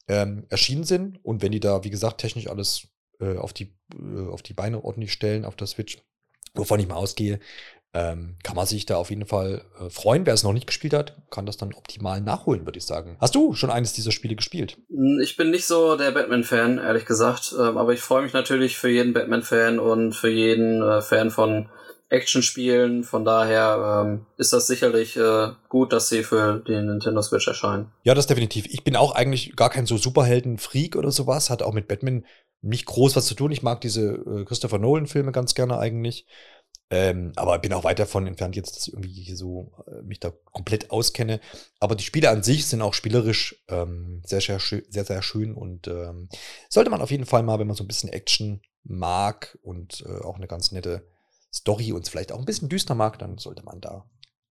[0.09, 1.23] ähm, erschienen sind.
[1.23, 2.89] Und wenn die da, wie gesagt, technisch alles
[3.21, 5.99] äh, auf, die, äh, auf die Beine ordentlich stellen auf der Switch,
[6.55, 7.41] wovon ich mal ausgehe,
[7.95, 10.27] ähm, kann man sich da auf jeden Fall äh, freuen.
[10.27, 13.17] Wer es noch nicht gespielt hat, kann das dann optimal nachholen, würde ich sagen.
[13.21, 14.77] Hast du schon eines dieser Spiele gespielt?
[14.91, 17.55] Hm, ich bin nicht so der Batman-Fan, ehrlich gesagt.
[17.57, 21.69] Ähm, aber ich freue mich natürlich für jeden Batman-Fan und für jeden äh, Fan von
[22.09, 23.05] Actionspielen.
[23.05, 27.93] Von daher ähm, ist das sicherlich äh, gut, dass sie für den Nintendo Switch erscheinen.
[28.03, 28.67] Ja, das definitiv.
[28.67, 31.49] Ich bin auch eigentlich gar kein so Superhelden-Freak oder sowas.
[31.49, 32.25] Hat auch mit Batman
[32.61, 33.53] nicht groß was zu tun.
[33.53, 36.27] Ich mag diese äh, Christopher Nolan-Filme ganz gerne eigentlich.
[36.95, 40.33] Ähm, aber bin auch weit davon entfernt, jetzt, dass ich irgendwie so äh, mich da
[40.53, 41.41] komplett auskenne.
[41.81, 45.89] Aber die Spiele an sich sind auch spielerisch ähm, sehr, sehr, sehr, sehr schön und
[45.89, 46.29] ähm,
[46.69, 50.23] sollte man auf jeden Fall mal, wenn man so ein bisschen Action mag und äh,
[50.25, 51.05] auch eine ganz nette
[51.53, 54.09] Story und vielleicht auch ein bisschen düster mag, dann sollte man da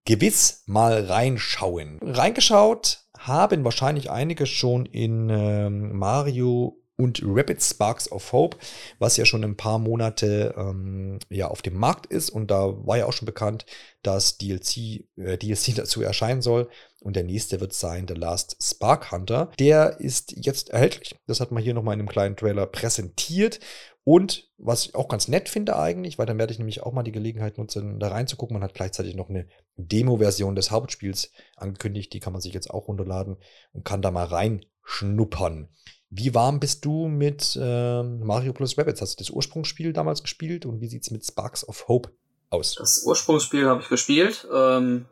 [0.05, 1.99] gewiss mal reinschauen.
[2.01, 8.57] Reingeschaut haben wahrscheinlich einige schon in ähm, Mario und Rapid Sparks of Hope,
[8.99, 12.29] was ja schon ein paar Monate ähm, ja, auf dem Markt ist.
[12.29, 13.65] Und da war ja auch schon bekannt,
[14.03, 16.69] dass DLC, äh, DLC dazu erscheinen soll.
[16.99, 19.49] Und der nächste wird sein The Last Spark Hunter.
[19.59, 21.15] Der ist jetzt erhältlich.
[21.25, 23.61] Das hat man hier nochmal in einem kleinen Trailer präsentiert.
[24.03, 27.03] Und was ich auch ganz nett finde eigentlich, weil dann werde ich nämlich auch mal
[27.03, 28.55] die Gelegenheit nutzen, da reinzugucken.
[28.55, 32.11] Man hat gleichzeitig noch eine Demo-Version des Hauptspiels angekündigt.
[32.11, 33.37] Die kann man sich jetzt auch runterladen
[33.71, 35.69] und kann da mal reinschnuppern.
[36.09, 39.01] Wie warm bist du mit äh, Mario plus Rabbits?
[39.01, 42.09] Hast du das Ursprungsspiel damals gespielt und wie sieht es mit Sparks of Hope
[42.49, 42.75] aus?
[42.75, 44.47] Das Ursprungsspiel habe ich gespielt.
[44.51, 45.05] Ähm,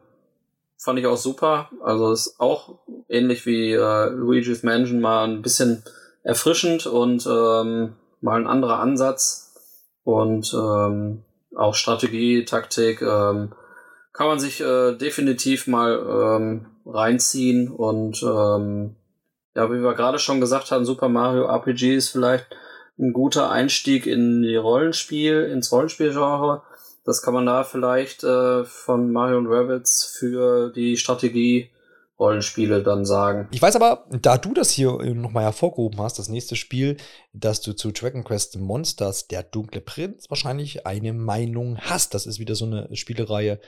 [0.80, 1.70] fand ich auch super.
[1.84, 2.80] Also ist auch
[3.10, 5.84] ähnlich wie äh, Luigi's Mansion mal ein bisschen
[6.24, 9.54] erfrischend und ähm, mal ein anderer Ansatz
[10.04, 11.24] und ähm,
[11.56, 13.54] auch Strategie, Taktik ähm,
[14.14, 18.96] kann man sich äh, definitiv mal ähm, reinziehen und ähm,
[19.58, 22.46] ja, wie wir gerade schon gesagt haben, Super Mario RPG ist vielleicht
[23.00, 26.62] ein guter Einstieg in die Rollenspiel, ins Rollenspielgenre.
[27.04, 31.72] Das kann man da vielleicht äh, von Mario und Rabbits für die Strategie
[32.20, 33.48] Rollenspiele dann sagen.
[33.52, 36.98] Ich weiß aber, da du das hier nochmal hervorgehoben hast, das nächste Spiel,
[37.34, 42.14] dass du zu Dragon Quest Monsters, der dunkle Prinz, wahrscheinlich eine Meinung hast.
[42.14, 43.60] Das ist wieder so eine Spielereihe,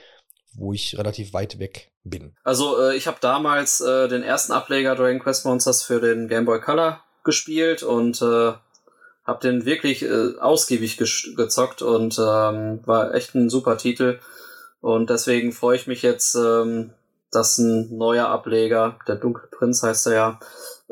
[0.54, 2.34] wo ich relativ weit weg bin.
[2.44, 6.44] Also äh, ich habe damals äh, den ersten Ableger Dragon Quest Monsters für den Game
[6.44, 8.52] Boy Color gespielt und äh,
[9.24, 14.18] habe den wirklich äh, ausgiebig ge gezockt und ähm, war echt ein super Titel.
[14.80, 16.94] Und deswegen freue ich mich jetzt ähm,
[17.30, 20.40] dass ein neuer Ableger, der Dunkle Prinz heißt er ja,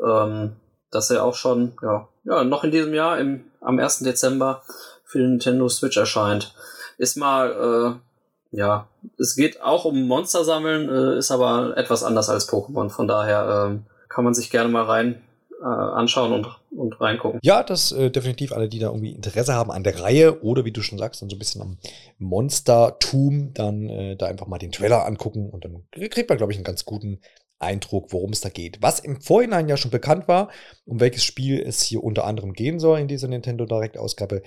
[0.03, 0.55] ähm,
[0.91, 3.99] dass er auch schon, ja, ja, noch in diesem Jahr im, am 1.
[3.99, 4.63] Dezember
[5.05, 6.53] für den Nintendo Switch erscheint.
[6.97, 8.08] Ist mal, äh,
[8.51, 12.89] ja, es geht auch um Monster sammeln, äh, ist aber etwas anders als Pokémon.
[12.89, 15.21] Von daher äh, kann man sich gerne mal rein
[15.61, 17.39] äh, anschauen und, und reingucken.
[17.43, 20.71] Ja, das äh, definitiv alle, die da irgendwie Interesse haben an der Reihe oder wie
[20.71, 21.77] du schon sagst, dann so ein bisschen am
[22.17, 26.57] Monstertum, dann äh, da einfach mal den Trailer angucken und dann kriegt man, glaube ich,
[26.57, 27.19] einen ganz guten
[27.59, 28.81] Eindruck, worum es da geht.
[28.81, 30.49] Was im Vorhinein ja schon bekannt war,
[30.85, 34.41] um welches Spiel es hier unter anderem gehen soll in dieser Nintendo Direct Ausgabe,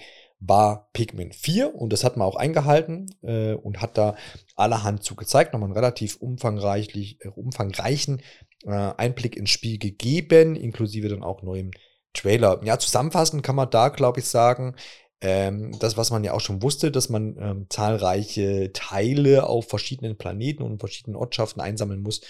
[0.45, 4.17] war Pikmin 4 und das hat man auch eingehalten äh, und hat da
[4.57, 6.89] allerhand zu gezeigt, nochmal einen relativ umfangreich,
[7.21, 8.23] äh, umfangreichen
[8.65, 11.71] äh, Einblick ins Spiel gegeben, inklusive dann auch neuem
[12.13, 12.61] Trailer.
[12.65, 14.75] Ja, zusammenfassend kann man da, glaube ich, sagen,
[15.21, 20.19] ähm, das, was man ja auch schon wusste, dass man ähm, zahlreiche Teile auf verschiedenen
[20.19, 22.21] Planeten und verschiedenen Ortschaften einsammeln muss,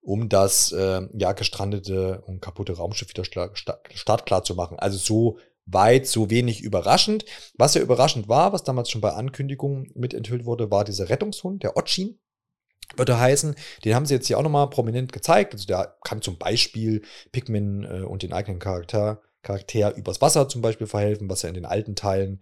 [0.00, 4.78] um das äh, ja gestrandete und kaputte Raumschiff wieder startklar zu machen.
[4.78, 5.38] Also so
[5.70, 7.24] weit, so wenig überraschend.
[7.56, 11.62] Was ja überraschend war, was damals schon bei Ankündigungen mit enthüllt wurde, war dieser Rettungshund,
[11.62, 12.18] der Otchin
[12.96, 13.54] würde heißen,
[13.84, 15.52] den haben sie jetzt hier auch nochmal prominent gezeigt.
[15.52, 17.02] Also der kann zum Beispiel
[17.32, 21.54] Pikmin äh, und den eigenen Charakter, Charakter übers Wasser zum Beispiel verhelfen, was ja in
[21.54, 22.40] den alten Teilen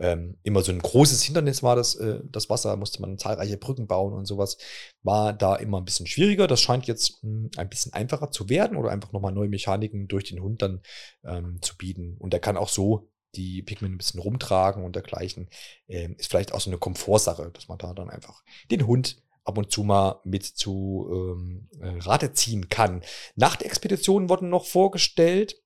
[0.00, 3.86] ähm, immer so ein großes Hindernis war, das, äh, das Wasser, musste man zahlreiche Brücken
[3.86, 4.58] bauen und sowas,
[5.02, 6.46] war da immer ein bisschen schwieriger.
[6.46, 10.08] Das scheint jetzt mh, hm, ein bisschen einfacher zu werden oder einfach nochmal neue Mechaniken
[10.08, 10.82] durch den Hund dann
[11.24, 12.16] ähm, zu bieten.
[12.18, 15.48] Und der kann auch so die Pikmin ein bisschen rumtragen und dergleichen.
[15.88, 19.58] Ähm, ist vielleicht auch so eine Komfortsache, dass man da dann einfach den Hund ab
[19.58, 23.02] und zu mal mit zu ähm, äh, Rate ziehen kann.
[23.34, 25.56] Nachtexpeditionen wurden noch vorgestellt.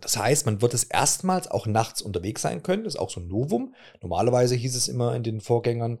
[0.00, 2.84] Das heißt, man wird es erstmals auch nachts unterwegs sein können.
[2.84, 3.74] Das ist auch so ein Novum.
[4.00, 6.00] Normalerweise hieß es immer in den Vorgängern,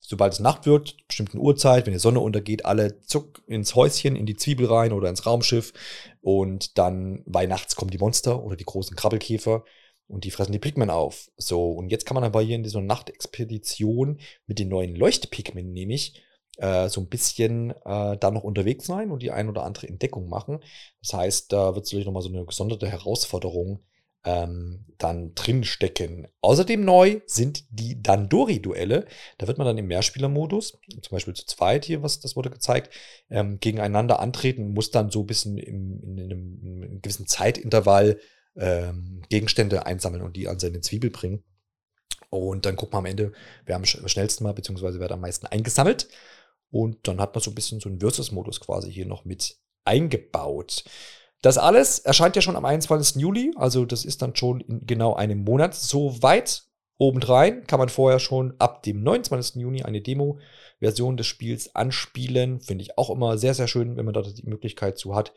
[0.00, 4.26] sobald es Nacht wird, bestimmten Uhrzeit, wenn die Sonne untergeht, alle zuck ins Häuschen, in
[4.26, 5.72] die Zwiebel rein oder ins Raumschiff.
[6.20, 9.64] Und dann, weil nachts kommen die Monster oder die großen Krabbelkäfer
[10.08, 11.30] und die fressen die Pikmin auf.
[11.36, 16.22] So, und jetzt kann man aber hier in dieser Nachtexpedition mit den neuen Leuchtpigmen nämlich
[16.56, 20.28] äh, so ein bisschen äh, da noch unterwegs sein und die ein oder andere Entdeckung
[20.28, 20.60] machen.
[21.02, 23.82] Das heißt, da wird sicherlich nochmal so eine gesonderte Herausforderung
[24.24, 26.26] ähm, dann drinstecken.
[26.40, 29.06] Außerdem neu sind die Dandori-Duelle.
[29.38, 32.92] Da wird man dann im Mehrspielermodus, zum Beispiel zu zweit hier, was das wurde gezeigt,
[33.30, 37.28] ähm, gegeneinander antreten, muss dann so ein bisschen im, in, in, einem, in einem gewissen
[37.28, 38.18] Zeitintervall
[38.56, 41.44] ähm, Gegenstände einsammeln und die an seine Zwiebel bringen.
[42.30, 43.32] Und dann guckt man am Ende,
[43.64, 46.08] wer am schnellsten mal, beziehungsweise wer am meisten eingesammelt.
[46.76, 50.84] Und dann hat man so ein bisschen so einen Versus-Modus quasi hier noch mit eingebaut.
[51.40, 53.16] Das alles erscheint ja schon am 21.
[53.16, 56.64] Juli, also das ist dann schon in genau einem Monat so weit.
[56.98, 59.56] Obendrein kann man vorher schon ab dem 29.
[59.56, 62.60] Juni eine Demo-Version des Spiels anspielen.
[62.60, 65.32] Finde ich auch immer sehr, sehr schön, wenn man da die Möglichkeit zu hat.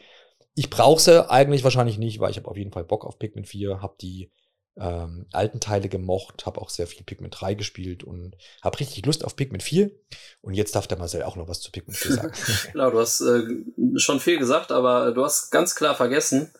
[0.56, 3.45] Ich brauche sie eigentlich wahrscheinlich nicht, weil ich habe auf jeden Fall Bock auf Pikmin
[3.45, 4.30] 4, habe die
[4.77, 9.25] ähm, alten Teile gemocht, habe auch sehr viel Pikmin 3 gespielt und habe richtig Lust
[9.25, 9.91] auf Pikmin 4.
[10.41, 12.32] Und jetzt darf der Marcel auch noch was zu Pikmin 4 sagen.
[12.71, 13.43] genau, du hast äh,
[13.97, 16.53] schon viel gesagt, aber du hast ganz klar vergessen,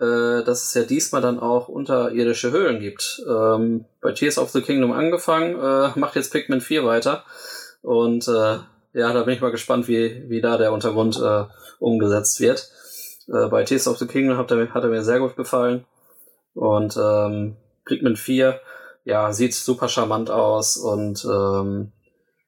[0.00, 3.22] äh, dass es ja diesmal dann auch unterirdische Höhlen gibt.
[3.28, 7.24] Ähm, bei Tears of the Kingdom angefangen, äh, macht jetzt Pikmin 4 weiter.
[7.82, 8.58] Und äh,
[8.94, 11.44] ja, da bin ich mal gespannt, wie, wie da der Untergrund äh,
[11.78, 12.70] umgesetzt wird.
[13.28, 15.84] Äh, bei Tears of the Kingdom hat er, hat er mir sehr gut gefallen.
[16.54, 18.60] Und ähm, Pikmin 4,
[19.04, 21.92] ja, sieht super charmant aus und ähm,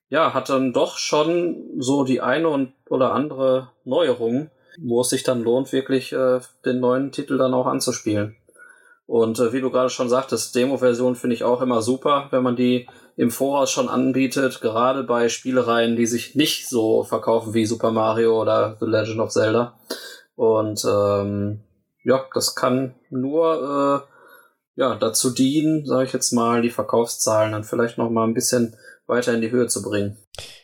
[0.09, 5.23] ja, hat dann doch schon so die eine und oder andere Neuerung, wo es sich
[5.23, 8.37] dann lohnt, wirklich äh, den neuen Titel dann auch anzuspielen.
[9.07, 12.57] Und äh, wie du gerade schon sagtest, Demo-Version finde ich auch immer super, wenn man
[12.57, 17.91] die im Voraus schon anbietet, gerade bei Spielereien, die sich nicht so verkaufen wie Super
[17.91, 19.75] Mario oder The Legend of Zelda.
[20.37, 21.61] Und ähm,
[22.05, 27.65] ja, das kann nur äh, ja, dazu dienen, sage ich jetzt mal, die Verkaufszahlen dann
[27.65, 30.17] vielleicht noch mal ein bisschen weiter in die Höhe zu bringen.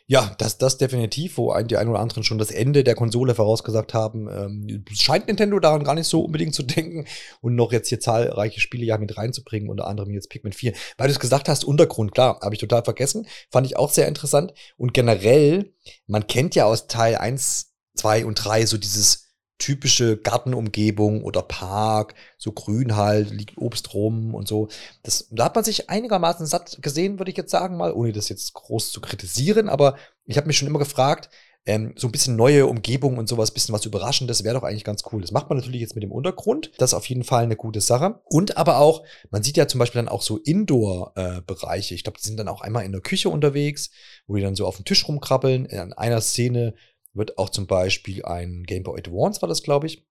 [0.08, 3.34] Ja, das, das definitiv, wo ein, die ein oder anderen schon das Ende der Konsole
[3.34, 4.28] vorausgesagt haben.
[4.30, 7.06] Ähm, scheint Nintendo daran gar nicht so unbedingt zu denken
[7.40, 10.74] und noch jetzt hier zahlreiche Spiele ja mit reinzubringen, unter anderem jetzt Pikmin 4.
[10.96, 13.26] Weil du es gesagt hast, Untergrund, klar, habe ich total vergessen.
[13.50, 14.54] Fand ich auch sehr interessant.
[14.76, 15.74] Und generell,
[16.06, 19.25] man kennt ja aus Teil 1, 2 und 3 so dieses
[19.58, 24.68] typische Gartenumgebung oder Park, so grün halt, liegt Obst rum und so.
[25.02, 28.28] Das, da hat man sich einigermaßen satt gesehen, würde ich jetzt sagen mal, ohne das
[28.28, 31.30] jetzt groß zu kritisieren, aber ich habe mich schon immer gefragt,
[31.66, 35.02] ähm, so ein bisschen neue Umgebung und sowas, bisschen was Überraschendes wäre doch eigentlich ganz
[35.10, 35.20] cool.
[35.20, 36.70] Das macht man natürlich jetzt mit dem Untergrund.
[36.78, 38.20] Das ist auf jeden Fall eine gute Sache.
[38.24, 41.94] Und aber auch, man sieht ja zum Beispiel dann auch so Indoor-Bereiche.
[41.94, 43.90] Ich glaube, die sind dann auch einmal in der Küche unterwegs,
[44.28, 45.66] wo die dann so auf dem Tisch rumkrabbeln.
[45.66, 46.74] In einer Szene
[47.16, 50.06] wird auch zum Beispiel ein Game Boy Advance, war das, glaube ich,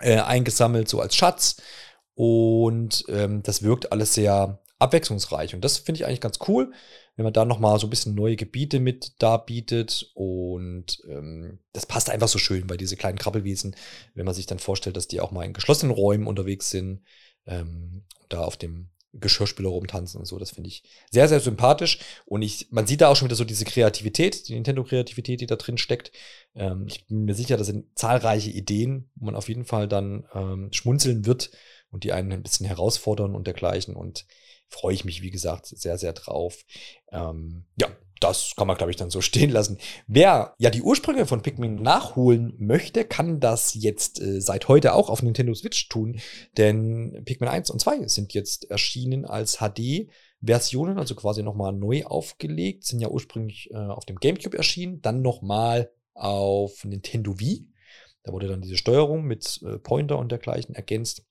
[0.00, 1.56] äh, eingesammelt, so als Schatz.
[2.14, 5.54] Und ähm, das wirkt alles sehr abwechslungsreich.
[5.54, 6.72] Und das finde ich eigentlich ganz cool,
[7.16, 10.10] wenn man da nochmal so ein bisschen neue Gebiete mit darbietet.
[10.14, 13.76] Und ähm, das passt einfach so schön bei diese kleinen Krabbelwiesen,
[14.14, 17.04] wenn man sich dann vorstellt, dass die auch mal in geschlossenen Räumen unterwegs sind.
[17.46, 20.38] Ähm, da auf dem Geschirrspüler rumtanzen und so.
[20.38, 21.98] Das finde ich sehr, sehr sympathisch.
[22.24, 25.56] Und ich, man sieht da auch schon wieder so diese Kreativität, die Nintendo-Kreativität, die da
[25.56, 26.12] drin steckt.
[26.54, 30.24] Ähm, ich bin mir sicher, das sind zahlreiche Ideen, wo man auf jeden Fall dann
[30.34, 31.50] ähm, schmunzeln wird
[31.90, 33.94] und die einen ein bisschen herausfordern und dergleichen.
[33.94, 34.26] Und
[34.68, 36.64] freue ich mich, wie gesagt, sehr, sehr drauf.
[37.10, 37.88] Ähm, ja,
[38.22, 39.78] das kann man, glaube ich, dann so stehen lassen.
[40.06, 45.10] Wer ja die Ursprünge von Pikmin nachholen möchte, kann das jetzt äh, seit heute auch
[45.10, 46.20] auf Nintendo Switch tun.
[46.56, 52.84] Denn Pikmin 1 und 2 sind jetzt erschienen als HD-Versionen, also quasi nochmal neu aufgelegt.
[52.84, 57.68] Sind ja ursprünglich äh, auf dem GameCube erschienen, dann nochmal auf Nintendo Wii.
[58.24, 61.24] Da wurde dann diese Steuerung mit äh, Pointer und dergleichen ergänzt.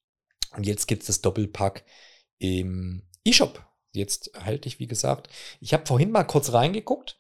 [0.55, 1.85] Und jetzt gibt es das Doppelpack
[2.39, 5.29] im eShop jetzt erhältlich, wie gesagt.
[5.59, 7.17] Ich habe vorhin mal kurz reingeguckt,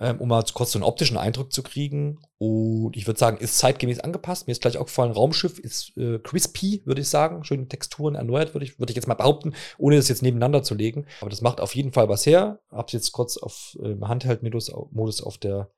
[0.00, 2.20] ähm, um mal kurz so einen optischen Eindruck zu kriegen.
[2.38, 4.46] Und ich würde sagen, ist zeitgemäß angepasst.
[4.46, 7.44] Mir ist gleich auch gefallen, Raumschiff ist äh, crispy, würde ich sagen.
[7.44, 10.74] Schöne Texturen erneuert, würde ich, würd ich jetzt mal behaupten, ohne das jetzt nebeneinander zu
[10.74, 11.06] legen.
[11.20, 12.60] Aber das macht auf jeden Fall was her.
[12.70, 15.70] Hab's jetzt kurz auf äh, Handheld-Modus auf der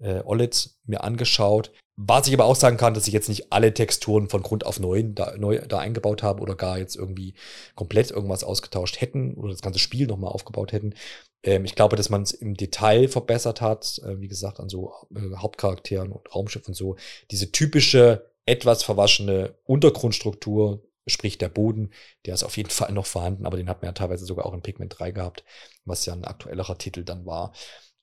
[0.00, 1.72] äh, OLED mir angeschaut.
[2.00, 4.78] Was ich aber auch sagen kann, dass ich jetzt nicht alle Texturen von Grund auf
[4.78, 7.34] neu da, neu da eingebaut habe oder gar jetzt irgendwie
[7.74, 10.94] komplett irgendwas ausgetauscht hätten oder das ganze Spiel nochmal aufgebaut hätten.
[11.42, 14.92] Ähm, ich glaube, dass man es im Detail verbessert hat, äh, wie gesagt, an so
[15.12, 16.94] äh, Hauptcharakteren und Raumschiff und so.
[17.32, 21.90] Diese typische, etwas verwaschene Untergrundstruktur, sprich der Boden,
[22.26, 24.54] der ist auf jeden Fall noch vorhanden, aber den hat man ja teilweise sogar auch
[24.54, 25.44] in Pigment 3 gehabt,
[25.84, 27.52] was ja ein aktuellerer Titel dann war.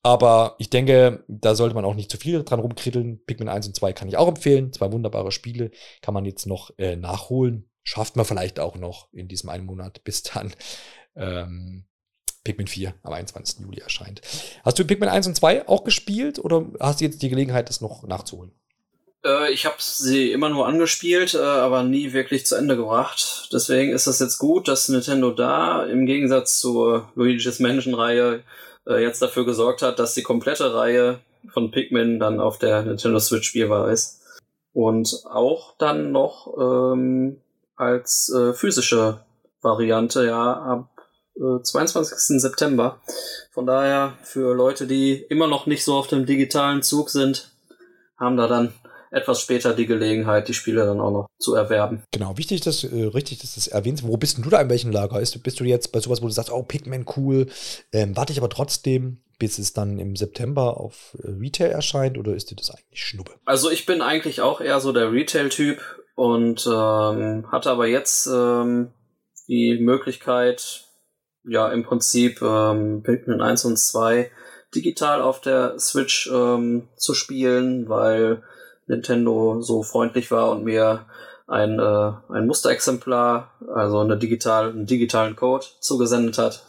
[0.05, 3.25] Aber ich denke, da sollte man auch nicht zu viel dran rumkritteln.
[3.25, 4.71] Pikmin 1 und 2 kann ich auch empfehlen.
[4.71, 5.71] Zwei wunderbare Spiele.
[6.03, 7.71] Kann man jetzt noch äh, nachholen.
[7.81, 10.53] Schafft man vielleicht auch noch in diesem einen Monat, bis dann
[11.15, 11.85] ähm,
[12.43, 13.61] Pikmin 4 am 21.
[13.61, 14.21] Juli erscheint.
[14.63, 17.81] Hast du Pikmin 1 und 2 auch gespielt oder hast du jetzt die Gelegenheit, das
[17.81, 18.51] noch nachzuholen?
[19.25, 23.49] Äh, ich habe sie immer nur angespielt, äh, aber nie wirklich zu Ende gebracht.
[23.51, 28.43] Deswegen ist es jetzt gut, dass Nintendo da im Gegensatz zur Luigi's Mansion-Reihe
[28.87, 31.19] äh, jetzt dafür gesorgt hat, dass die komplette Reihe
[31.53, 34.21] von Pikmin dann auf der Nintendo Switch spielbar ist.
[34.73, 37.41] Und auch dann noch ähm,
[37.75, 39.21] als äh, physische
[39.61, 40.89] Variante ja ab
[41.35, 42.39] äh, 22.
[42.41, 42.99] September.
[43.51, 47.51] Von daher für Leute, die immer noch nicht so auf dem digitalen Zug sind,
[48.17, 48.73] haben da dann
[49.15, 52.03] etwas später die Gelegenheit, die Spiele dann auch noch zu erwerben.
[52.11, 54.05] Genau, wichtig, dass äh, richtig, dass du das erwähnst.
[54.05, 55.21] Wo bist denn du da in welchem Lager?
[55.21, 57.47] Ist, bist du jetzt bei sowas, wo du sagst, oh, Pikmin cool,
[57.93, 62.35] ähm, warte ich aber trotzdem, bis es dann im September auf äh, Retail erscheint oder
[62.35, 63.31] ist dir das eigentlich Schnuppe?
[63.45, 65.79] Also ich bin eigentlich auch eher so der Retail-Typ
[66.15, 68.91] und ähm, hatte aber jetzt ähm,
[69.47, 70.83] die Möglichkeit,
[71.45, 74.29] ja, im Prinzip ähm, Pikmin 1 und 2
[74.75, 78.43] digital auf der Switch ähm, zu spielen, weil
[78.87, 81.05] Nintendo so freundlich war und mir
[81.47, 86.63] ein, äh, ein Musterexemplar, also eine digital, einen digitalen Code zugesendet hat.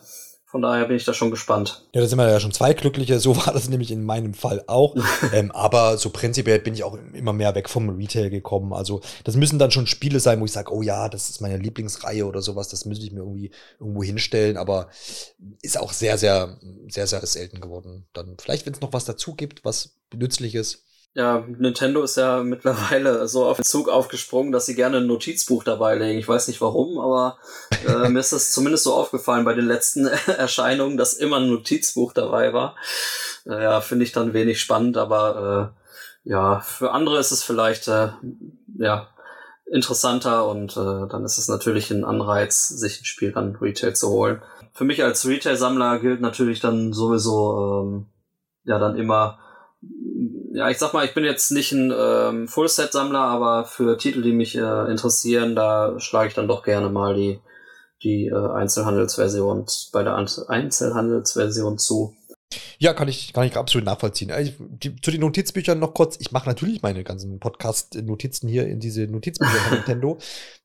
[0.49, 1.83] Von daher bin ich da schon gespannt.
[1.93, 3.19] Ja, da sind wir ja schon zwei Glückliche.
[3.19, 4.97] So war das nämlich in meinem Fall auch.
[5.35, 8.73] ähm, aber so prinzipiell bin ich auch immer mehr weg vom Retail gekommen.
[8.73, 11.59] Also das müssen dann schon Spiele sein, wo ich sage, oh ja, das ist meine
[11.59, 12.69] Lieblingsreihe oder sowas.
[12.69, 13.51] Das müsste ich mir irgendwie
[13.81, 14.57] irgendwo hinstellen.
[14.57, 14.89] Aber
[15.61, 18.07] ist auch sehr, sehr, sehr, sehr selten geworden.
[18.15, 20.86] Dann vielleicht, wenn es noch was dazu gibt, was nützliches,
[21.17, 25.65] ja, Nintendo ist ja mittlerweile so auf den Zug aufgesprungen, dass sie gerne ein Notizbuch
[25.65, 26.19] dabei legen.
[26.19, 27.39] Ich weiß nicht warum, aber
[27.89, 32.13] äh, mir ist das zumindest so aufgefallen bei den letzten Erscheinungen, dass immer ein Notizbuch
[32.13, 32.77] dabei war.
[33.47, 35.73] Äh, ja, finde ich dann wenig spannend, aber
[36.25, 38.11] äh, ja, für andere ist es vielleicht äh,
[38.77, 39.09] ja
[39.73, 44.11] interessanter und äh, dann ist es natürlich ein Anreiz, sich ein Spiel an Retail zu
[44.11, 44.43] holen.
[44.75, 48.07] Für mich als Retail-Sammler gilt natürlich dann sowieso ähm,
[48.65, 49.39] ja dann immer
[50.57, 54.33] ja, ich sag mal, ich bin jetzt nicht ein ähm, Full-Set-Sammler, aber für Titel, die
[54.33, 57.41] mich äh, interessieren, da schlage ich dann doch gerne mal die,
[58.03, 62.17] die äh, Einzelhandelsversion bei der Einzelhandelsversion zu.
[62.79, 64.31] Ja, kann ich, kann ich absolut nachvollziehen.
[64.31, 66.17] Also, die, zu den Notizbüchern noch kurz.
[66.21, 70.19] Ich mache natürlich meine ganzen Podcast-Notizen hier in diese Notizbücher von Nintendo.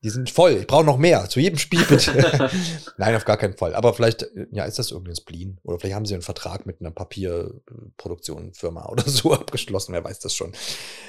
[0.04, 0.58] Die sind voll.
[0.62, 1.30] Ich brauche noch mehr.
[1.30, 2.50] Zu jedem Spiel bitte.
[2.98, 3.76] Nein, auf gar keinen Fall.
[3.76, 5.60] Aber vielleicht, ja, ist das irgendein Spleen?
[5.64, 9.94] Oder vielleicht haben sie einen Vertrag mit einer Papierproduktionsfirma oder so abgeschlossen.
[9.94, 10.52] Wer weiß das schon.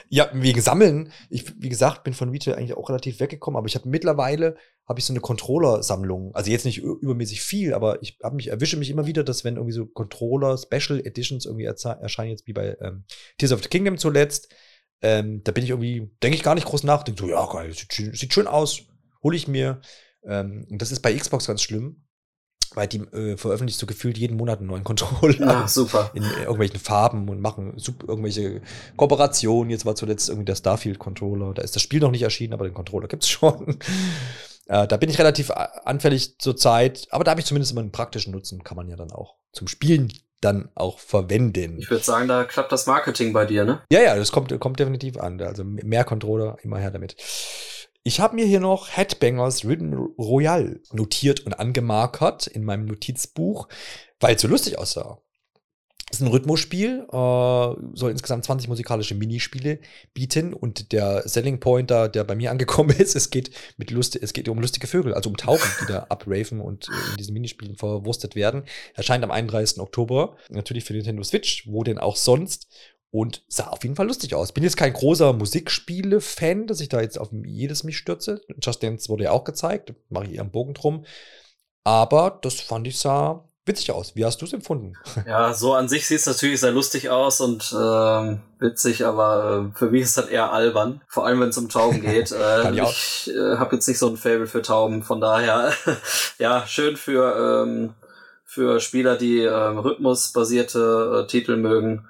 [0.09, 1.13] Ja, wegen Sammeln.
[1.31, 3.59] Ich, wie gesagt, bin von Retail eigentlich auch relativ weggekommen.
[3.59, 4.57] Aber ich habe mittlerweile
[4.93, 6.35] habe ich so eine Controller-Sammlung.
[6.35, 9.57] Also jetzt nicht übermäßig viel, aber ich habe mich, erwische mich immer wieder, dass wenn
[9.57, 13.05] irgendwie so Controller Special Editions irgendwie erscheinen, jetzt wie bei ähm,
[13.39, 14.55] Tears of the Kingdom zuletzt,
[15.01, 17.73] ähm, da bin ich irgendwie, denke ich gar nicht groß nach, denke so, ja, geil,
[17.73, 18.83] sieht, sieht schön aus,
[19.23, 19.81] hole ich mir.
[20.25, 22.05] Ähm, und das ist bei Xbox ganz schlimm,
[22.75, 25.63] weil die äh, veröffentlicht so gefühlt jeden Monat einen neuen Controller.
[25.65, 26.11] Ah, super.
[26.13, 28.61] In äh, irgendwelchen Farben und machen super, irgendwelche
[28.97, 29.71] Kooperationen.
[29.71, 31.55] Jetzt war zuletzt irgendwie der Starfield-Controller.
[31.55, 33.79] Da ist das Spiel noch nicht erschienen, aber den Controller gibt's schon.
[34.67, 37.93] Äh, da bin ich relativ anfällig zur Zeit, aber da habe ich zumindest immer einen
[37.93, 41.79] praktischen Nutzen, kann man ja dann auch zum Spielen dann auch verwenden.
[41.79, 43.83] Ich würde sagen, da klappt das Marketing bei dir, ne?
[43.93, 45.41] Ja, ja, das kommt, kommt definitiv an.
[45.41, 47.17] Also mehr Controller, immer her damit.
[48.03, 53.69] Ich habe mir hier noch Headbangers Rhythm Royal notiert und angemarkert in meinem Notizbuch,
[54.19, 55.19] weil es so lustig aussah.
[56.13, 57.15] Ist ein Rhythmusspiel, äh,
[57.95, 59.79] soll insgesamt 20 musikalische Minispiele
[60.13, 64.15] bieten und der Selling Point da, der bei mir angekommen ist, es geht mit Lust,
[64.17, 67.77] es geht um lustige Vögel, also um Tauben, die da abraven und in diesen Minispielen
[67.77, 68.65] verwurstet werden.
[68.93, 69.81] Erscheint am 31.
[69.81, 72.69] Oktober, natürlich für Nintendo Switch, wo denn auch sonst
[73.11, 74.53] und sah auf jeden Fall lustig aus.
[74.53, 78.43] Bin jetzt kein großer Musikspiele-Fan, dass ich da jetzt auf jedes mich stürze.
[78.61, 81.07] Just Dance wurde ja auch gezeigt, mache ich einen Bogen drum.
[81.85, 84.17] Aber das fand ich sah witzig aus.
[84.17, 84.95] Wie hast du es empfunden?
[85.27, 89.79] Ja, so an sich sieht es natürlich sehr lustig aus und ähm, witzig, aber äh,
[89.79, 91.01] für mich ist das eher albern.
[91.09, 92.33] Vor allem, wenn es um Tauben geht.
[92.33, 92.83] äh, ich
[93.27, 95.73] ich äh, habe jetzt nicht so ein Fable für Tauben, von daher
[96.39, 97.95] ja, schön für, ähm,
[98.45, 102.09] für Spieler, die ähm, rhythmusbasierte äh, Titel mögen.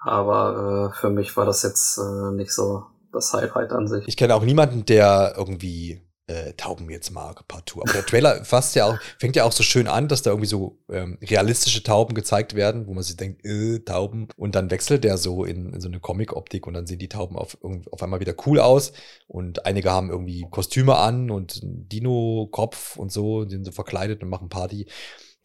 [0.00, 4.06] Aber äh, für mich war das jetzt äh, nicht so das Highlight an sich.
[4.06, 7.82] Ich kenne auch niemanden, der irgendwie äh, Tauben jetzt mag, partout.
[7.82, 10.48] Aber der Trailer fasst ja auch, fängt ja auch so schön an, dass da irgendwie
[10.48, 14.28] so ähm, realistische Tauben gezeigt werden, wo man sich denkt, äh, Tauben.
[14.36, 17.36] Und dann wechselt der so in, in so eine Comic-Optik und dann sehen die Tauben
[17.36, 18.92] auf, auf einmal wieder cool aus.
[19.28, 24.48] Und einige haben irgendwie Kostüme an und Dino-Kopf und so, sind so verkleidet und machen
[24.48, 24.86] Party.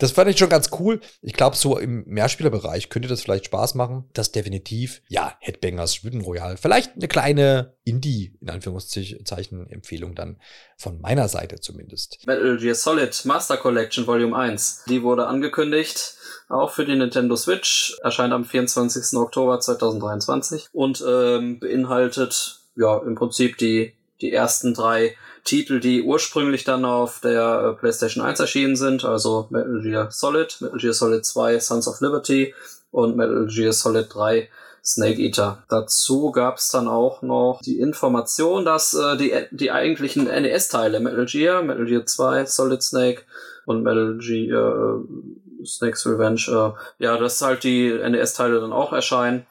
[0.02, 0.99] Das fand ich schon ganz cool.
[1.22, 4.10] Ich glaube, so im Mehrspielerbereich könnte das vielleicht Spaß machen.
[4.14, 6.58] Das definitiv, ja, Headbangers, Schwitten Royal.
[6.58, 10.39] Vielleicht eine kleine Indie, in Anführungszeichen, Empfehlung dann
[10.76, 12.18] von meiner Seite zumindest.
[12.26, 14.86] Metal Gear Solid Master Collection Volume 1.
[14.89, 16.16] Die wurde angekündigt.
[16.49, 17.95] Auch für die Nintendo Switch.
[18.02, 19.20] Erscheint am 24.
[19.20, 26.64] Oktober 2023 und ähm, beinhaltet ja im Prinzip die, die ersten drei Titel, die ursprünglich
[26.64, 31.26] dann auf der äh, PlayStation 1 erschienen sind, also Metal Gear Solid, Metal Gear Solid
[31.26, 32.54] 2 Sons of Liberty
[32.92, 34.50] und Metal Gear Solid 3
[34.84, 35.64] Snake Eater.
[35.70, 41.26] Dazu gab es dann auch noch die Information, dass äh, die, die eigentlichen NES-Teile Metal
[41.26, 43.24] Gear, Metal Gear 2, Solid Snake
[43.66, 49.46] und Metal Gear äh, Snake's Revenge, äh, ja, dass halt die NES-Teile dann auch erscheinen.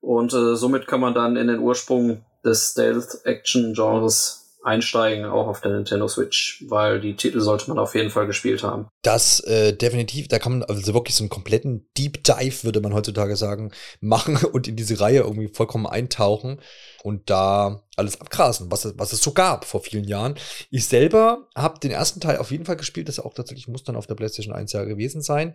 [0.00, 5.72] Und äh, somit kann man dann in den Ursprung des Stealth-Action-Genres einsteigen, auch auf der
[5.72, 8.86] Nintendo Switch, weil die Titel sollte man auf jeden Fall gespielt haben.
[9.02, 12.94] Das äh, definitiv, da kann man also wirklich so einen kompletten Deep Dive, würde man
[12.94, 16.60] heutzutage sagen, machen und in diese Reihe irgendwie vollkommen eintauchen
[17.02, 20.36] und da alles abgrasen, was es, was es so gab vor vielen Jahren.
[20.70, 23.96] Ich selber habe den ersten Teil auf jeden Fall gespielt, das auch tatsächlich muss dann
[23.96, 25.54] auf der PlayStation 1 ja gewesen sein.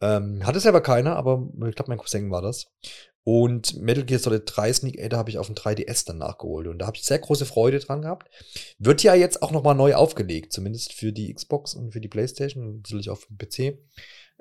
[0.00, 2.66] Ähm, hatte selber keiner, aber ich glaube, mein Cousin war das.
[3.28, 6.68] Und Metal Gear Solid 3 Sneak Eater habe ich auf dem 3DS dann nachgeholt.
[6.68, 8.30] Und da habe ich sehr große Freude dran gehabt.
[8.78, 12.76] Wird ja jetzt auch nochmal neu aufgelegt, zumindest für die Xbox und für die Playstation
[12.76, 13.80] natürlich auch für den PC.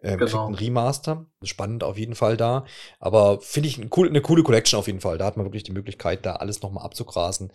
[0.03, 0.25] Ähm, genau.
[0.27, 1.25] Kriegt ein Remaster.
[1.41, 2.63] Spannend auf jeden Fall da.
[2.99, 5.17] Aber finde ich ein cool, eine coole Collection auf jeden Fall.
[5.17, 7.51] Da hat man wirklich die Möglichkeit, da alles nochmal abzugrasen.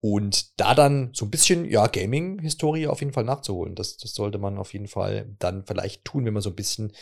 [0.00, 3.74] Und da dann so ein bisschen, ja, Gaming-Historie auf jeden Fall nachzuholen.
[3.74, 6.94] Das, das sollte man auf jeden Fall dann vielleicht tun, wenn man so ein bisschen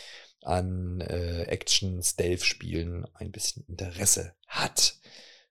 [0.43, 4.95] an äh, Action-Stealth-Spielen ein bisschen Interesse hat.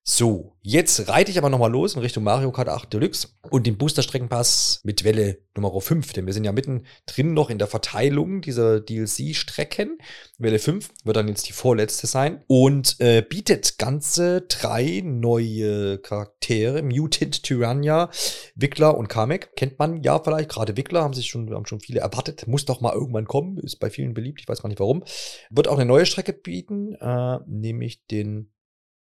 [0.03, 3.77] So, jetzt reite ich aber nochmal los in Richtung Mario Kart 8 Deluxe und den
[3.77, 8.79] Booster-Streckenpass mit Welle Nummer 5, denn wir sind ja mittendrin noch in der Verteilung dieser
[8.79, 9.99] DLC-Strecken.
[10.37, 16.81] Welle 5 wird dann jetzt die vorletzte sein und äh, bietet ganze drei neue Charaktere.
[16.81, 18.09] Mutant Tyrannia,
[18.55, 19.55] Wickler und Kamek.
[19.55, 22.47] Kennt man ja vielleicht, gerade Wickler haben sich schon, haben schon viele erwartet.
[22.47, 25.03] Muss doch mal irgendwann kommen, ist bei vielen beliebt, ich weiß gar nicht warum.
[25.51, 28.51] Wird auch eine neue Strecke bieten, äh, nämlich den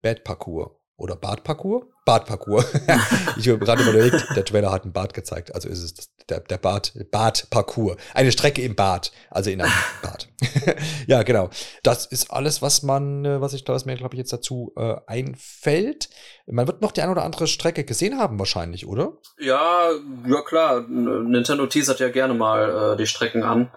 [0.02, 0.70] Bad Parcours
[1.00, 1.86] oder Badparcours?
[2.04, 2.74] Badparcours.
[3.38, 5.54] ich habe gerade überlegt, der Trailer hat ein Bad gezeigt.
[5.54, 7.96] Also ist es das, der, der Bad, Badparcours.
[8.12, 9.10] Eine Strecke im Bad.
[9.30, 9.72] Also in einem
[10.02, 10.28] Bad.
[11.06, 11.48] ja, genau.
[11.82, 14.96] Das ist alles, was man, äh, was ich, was mir, glaube ich, jetzt dazu äh,
[15.06, 16.10] einfällt.
[16.46, 19.14] Man wird noch die eine oder andere Strecke gesehen haben, wahrscheinlich, oder?
[19.38, 19.90] Ja,
[20.26, 20.82] ja klar.
[20.82, 23.70] Nintendo teasert ja gerne mal äh, die Strecken an.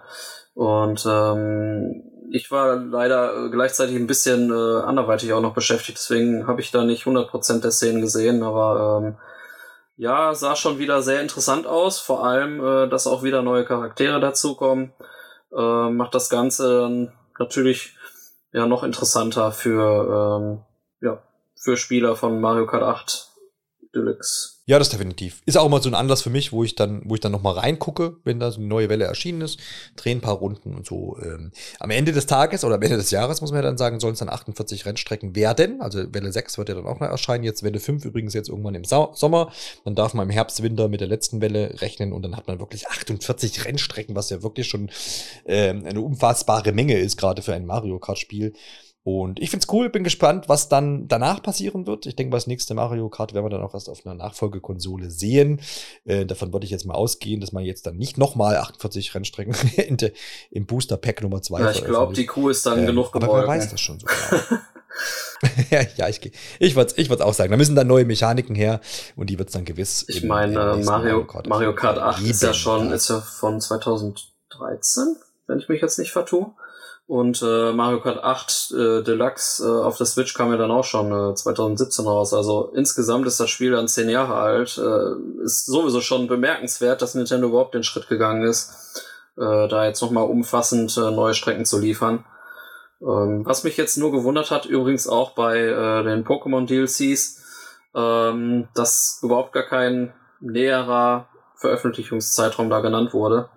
[0.52, 6.46] Und ähm, ich war leider äh, gleichzeitig ein bisschen äh, anderweitig auch noch beschäftigt, deswegen
[6.46, 9.16] habe ich da nicht 100% der Szenen gesehen, aber ähm,
[9.96, 14.20] ja, sah schon wieder sehr interessant aus, vor allem, äh, dass auch wieder neue Charaktere
[14.20, 14.92] dazukommen,
[15.56, 17.96] äh, macht das Ganze natürlich
[18.52, 20.60] ja noch interessanter für, ähm,
[21.00, 21.22] ja,
[21.56, 23.33] für Spieler von Mario Kart 8
[23.94, 24.54] Deluxe.
[24.66, 25.42] Ja, das definitiv.
[25.44, 27.58] Ist auch mal so ein Anlass für mich, wo ich dann, wo ich dann nochmal
[27.58, 29.60] reingucke, wenn da so eine neue Welle erschienen ist,
[29.94, 31.18] drehe ein paar Runden und so.
[31.22, 34.00] Ähm, am Ende des Tages oder am Ende des Jahres, muss man ja dann sagen,
[34.00, 35.82] sollen es dann 48 Rennstrecken werden.
[35.82, 37.44] Also Welle 6 wird ja dann auch noch erscheinen.
[37.44, 39.52] Jetzt Welle 5 übrigens jetzt irgendwann im Sau Sommer.
[39.84, 42.58] Dann darf man im Herbst, Winter mit der letzten Welle rechnen und dann hat man
[42.58, 44.90] wirklich 48 Rennstrecken, was ja wirklich schon
[45.44, 48.54] ähm, eine unfassbare Menge ist, gerade für ein Mario Kart-Spiel.
[49.04, 52.06] Und ich find's cool, bin gespannt, was dann danach passieren wird.
[52.06, 55.60] Ich denke, das nächste Mario Kart werden wir dann auch erst auf einer Nachfolgekonsole sehen.
[56.06, 59.54] Äh, davon würde ich jetzt mal ausgehen, dass man jetzt dann nicht nochmal 48 Rennstrecken
[60.50, 63.30] im Booster Pack Nummer 2 Ja, ich glaube, die Kuh ist dann ähm, genug geworden.
[63.30, 64.60] Aber wer weiß das schon so genau.
[65.70, 67.50] ja, ich, ich würde es ich auch sagen.
[67.50, 68.80] Da müssen dann neue Mechaniken her
[69.16, 70.06] und die wird es dann gewiss.
[70.08, 75.16] Ich meine, Mario, Mario Kart, Mario Kart 8 ist ja schon ist ja von 2013,
[75.46, 76.52] wenn ich mich jetzt nicht vertue.
[77.06, 80.84] Und äh, Mario Kart 8 äh, Deluxe äh, auf der Switch kam ja dann auch
[80.84, 82.32] schon äh, 2017 raus.
[82.32, 84.78] Also insgesamt ist das Spiel dann zehn Jahre alt.
[84.78, 89.04] Äh, ist sowieso schon bemerkenswert, dass Nintendo überhaupt den Schritt gegangen ist,
[89.36, 92.24] äh, da jetzt nochmal umfassend äh, neue Strecken zu liefern.
[93.02, 97.42] Ähm, was mich jetzt nur gewundert hat, übrigens auch bei äh, den Pokémon DLCs,
[97.94, 103.50] ähm, dass überhaupt gar kein näherer Veröffentlichungszeitraum da genannt wurde.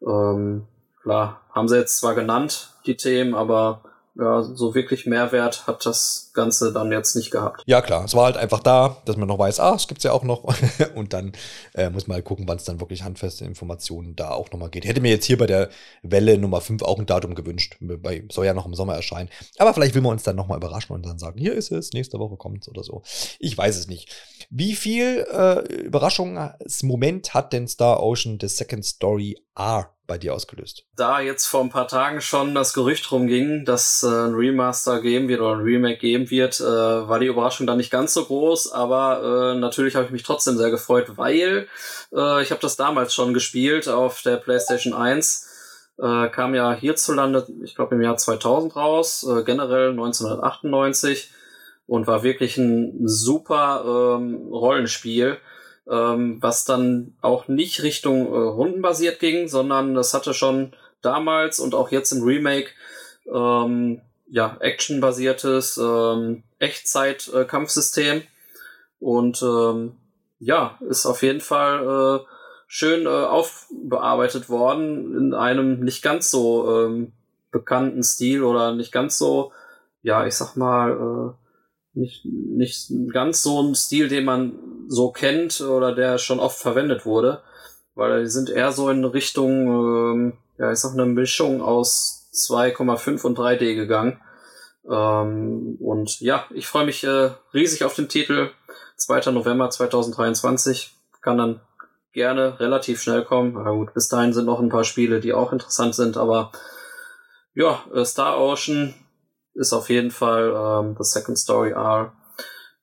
[0.00, 0.66] Ähm,
[1.02, 3.82] klar, haben sie jetzt zwar genannt, die Themen, aber
[4.18, 7.62] ja, so wirklich Mehrwert hat das Ganze dann jetzt nicht gehabt.
[7.66, 8.04] Ja, klar.
[8.04, 10.42] Es war halt einfach da, dass man noch weiß, ah, es gibt's ja auch noch.
[10.96, 11.32] und dann
[11.74, 14.84] äh, muss man halt gucken, wann es dann wirklich handfeste Informationen da auch nochmal geht.
[14.84, 15.68] Hätte mir jetzt hier bei der
[16.02, 17.76] Welle Nummer 5 auch ein Datum gewünscht.
[17.80, 19.28] Bei, soll ja noch im Sommer erscheinen.
[19.56, 22.18] Aber vielleicht will man uns dann nochmal überraschen und dann sagen, hier ist es, nächste
[22.18, 23.02] Woche kommt's oder so.
[23.38, 24.12] Ich weiß es nicht.
[24.50, 30.84] Wie viel äh, Überraschungsmoment hat denn Star Ocean The Second Story R bei dir ausgelöst?
[30.96, 35.28] Da jetzt vor ein paar Tagen schon das Gerücht rumging, dass äh, ein Remaster geben
[35.28, 38.72] wird oder ein Remake geben wird, äh, war die Überraschung dann nicht ganz so groß,
[38.72, 41.68] aber äh, natürlich habe ich mich trotzdem sehr gefreut, weil
[42.12, 45.46] äh, ich habe das damals schon gespielt auf der PlayStation 1.
[45.98, 51.30] Äh, kam ja hierzulande, ich glaube im Jahr 2000 raus, äh, generell 1998
[51.86, 55.38] und war wirklich ein super ähm, Rollenspiel
[55.90, 60.72] ähm, was dann auch nicht Richtung äh, rundenbasiert ging, sondern das hatte schon
[61.02, 62.68] damals und auch jetzt im Remake
[63.32, 68.22] ähm, ja actionbasiertes ähm, Echtzeit-Kampfsystem.
[69.00, 69.96] Und ähm,
[70.38, 72.24] ja ist auf jeden Fall äh,
[72.66, 77.12] schön äh, aufbearbeitet worden in einem nicht ganz so ähm,
[77.50, 79.52] bekannten Stil oder nicht ganz so
[80.02, 81.48] ja ich sag mal äh,
[81.98, 84.52] nicht, nicht ganz so ein Stil, den man
[84.88, 87.42] so kennt oder der schon oft verwendet wurde,
[87.94, 93.24] weil die sind eher so in Richtung, ähm, ja, ich sag eine Mischung aus 2,5
[93.24, 94.20] und 3D gegangen.
[94.88, 98.50] Ähm, und ja, ich freue mich äh, riesig auf den Titel.
[98.96, 99.30] 2.
[99.32, 101.60] November 2023 kann dann
[102.12, 103.54] gerne relativ schnell kommen.
[103.54, 106.50] Na gut, bis dahin sind noch ein paar Spiele, die auch interessant sind, aber
[107.54, 108.94] ja, äh, Star Ocean
[109.54, 112.12] ist auf jeden Fall ähm, The Second Story R.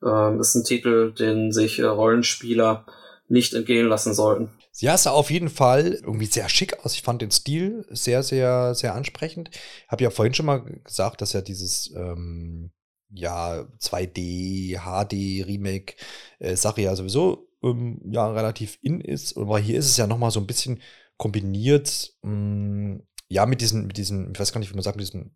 [0.05, 2.85] Ähm, ist ein Titel, den sich äh, Rollenspieler
[3.27, 4.49] nicht entgehen lassen sollten.
[4.77, 6.93] Ja, es sah auf jeden Fall irgendwie sehr schick aus.
[6.93, 9.49] Ich fand den Stil sehr, sehr, sehr ansprechend.
[9.87, 12.71] Habe ja vorhin schon mal gesagt, dass ja dieses ähm,
[13.09, 15.95] ja 2D, HD Remake
[16.39, 19.37] äh, Sache ja sowieso ähm, ja relativ in ist.
[19.37, 20.81] Aber hier ist es ja noch mal so ein bisschen
[21.17, 24.97] kombiniert mh, mm, ja, mit diesem, mit diesem, ich weiß gar nicht, wie man sagt,
[24.97, 25.31] mit diesem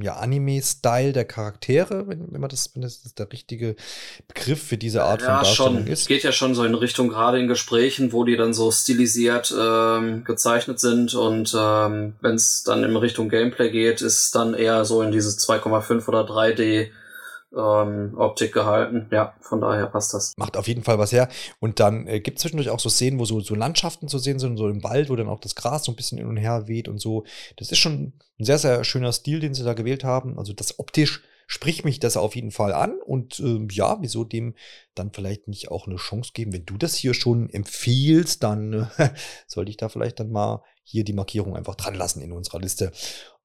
[0.00, 3.76] ja, Anime-Style der Charaktere, wenn, wenn man das, wenn das der richtige
[4.28, 5.86] Begriff für diese Art ja, von Darstellung schon.
[5.88, 6.00] ist.
[6.02, 9.54] Es geht ja schon so in Richtung, gerade in Gesprächen, wo die dann so stilisiert
[9.58, 14.86] ähm, gezeichnet sind und ähm, wenn es dann in Richtung Gameplay geht, ist dann eher
[14.86, 16.88] so in dieses 2,5 oder 3D
[17.56, 19.08] ähm, Optik gehalten.
[19.10, 20.32] Ja, von daher passt das.
[20.36, 21.28] Macht auf jeden Fall was her.
[21.60, 24.38] Und dann äh, gibt es zwischendurch auch so Szenen, wo so, so Landschaften zu sehen
[24.38, 26.68] sind, so im Wald, wo dann auch das Gras so ein bisschen hin und her
[26.68, 27.24] weht und so.
[27.56, 30.38] Das ist schon ein sehr, sehr schöner Stil, den sie da gewählt haben.
[30.38, 32.98] Also das optisch spricht mich das auf jeden Fall an.
[33.04, 34.54] Und ähm, ja, wieso dem
[34.94, 36.52] dann vielleicht nicht auch eine Chance geben?
[36.52, 39.10] Wenn du das hier schon empfiehlst, dann äh,
[39.46, 42.92] sollte ich da vielleicht dann mal hier die Markierung einfach dran lassen in unserer Liste.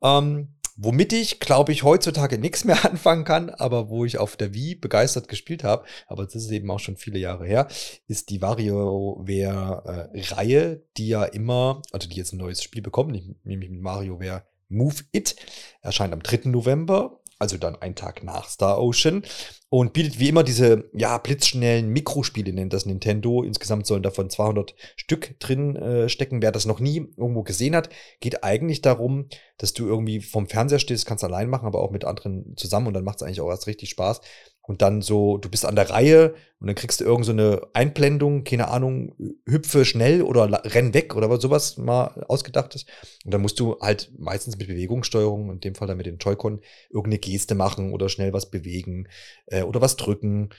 [0.01, 4.53] Ähm, Womit ich, glaube ich, heutzutage nichts mehr anfangen kann, aber wo ich auf der
[4.53, 7.67] Wii begeistert gespielt habe, aber das ist eben auch schon viele Jahre her,
[8.07, 13.69] ist die WarioWare-Reihe, äh, die ja immer, also die jetzt ein neues Spiel bekommen, nämlich
[13.69, 15.36] mit WarioWare Move It,
[15.82, 16.49] erscheint am 3.
[16.49, 19.24] November also dann einen Tag nach Star Ocean
[19.70, 23.44] und bietet wie immer diese ja blitzschnellen Mikrospiele nennt das Nintendo.
[23.44, 26.42] Insgesamt sollen davon 200 Stück drin äh, stecken.
[26.42, 30.80] Wer das noch nie irgendwo gesehen hat, geht eigentlich darum, dass du irgendwie vom Fernseher
[30.80, 33.50] stehst, kannst allein machen, aber auch mit anderen zusammen und dann macht es eigentlich auch
[33.50, 34.22] erst richtig Spaß
[34.70, 37.34] und dann so, du bist an der Reihe und dann kriegst du irgend so
[37.74, 39.15] Einblendung, keine Ahnung,
[39.47, 42.88] hüpfe schnell oder renn weg oder was sowas mal ausgedacht ist.
[43.26, 46.61] Und dann musst du halt meistens mit Bewegungssteuerung, in dem Fall dann mit den Joy-Con,
[46.91, 49.07] irgendeine Geste machen oder schnell was bewegen
[49.47, 50.49] äh, oder was drücken.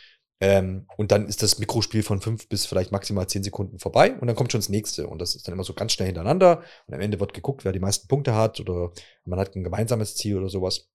[0.40, 4.26] Ähm, und dann ist das Mikrospiel von fünf bis vielleicht maximal zehn Sekunden vorbei und
[4.26, 5.06] dann kommt schon das nächste.
[5.06, 6.64] Und das ist dann immer so ganz schnell hintereinander.
[6.88, 8.90] Und am Ende wird geguckt, wer die meisten Punkte hat oder
[9.24, 10.90] man hat ein gemeinsames Ziel oder sowas.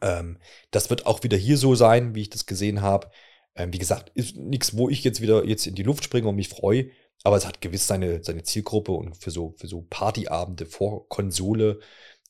[0.00, 0.38] Ähm,
[0.70, 3.10] das wird auch wieder hier so sein, wie ich das gesehen habe.
[3.54, 6.36] Ähm, wie gesagt, ist nichts, wo ich jetzt wieder jetzt in die Luft springe und
[6.36, 6.90] mich freue.
[7.22, 11.80] Aber es hat gewiss seine, seine Zielgruppe und für so, für so Partyabende vor Konsole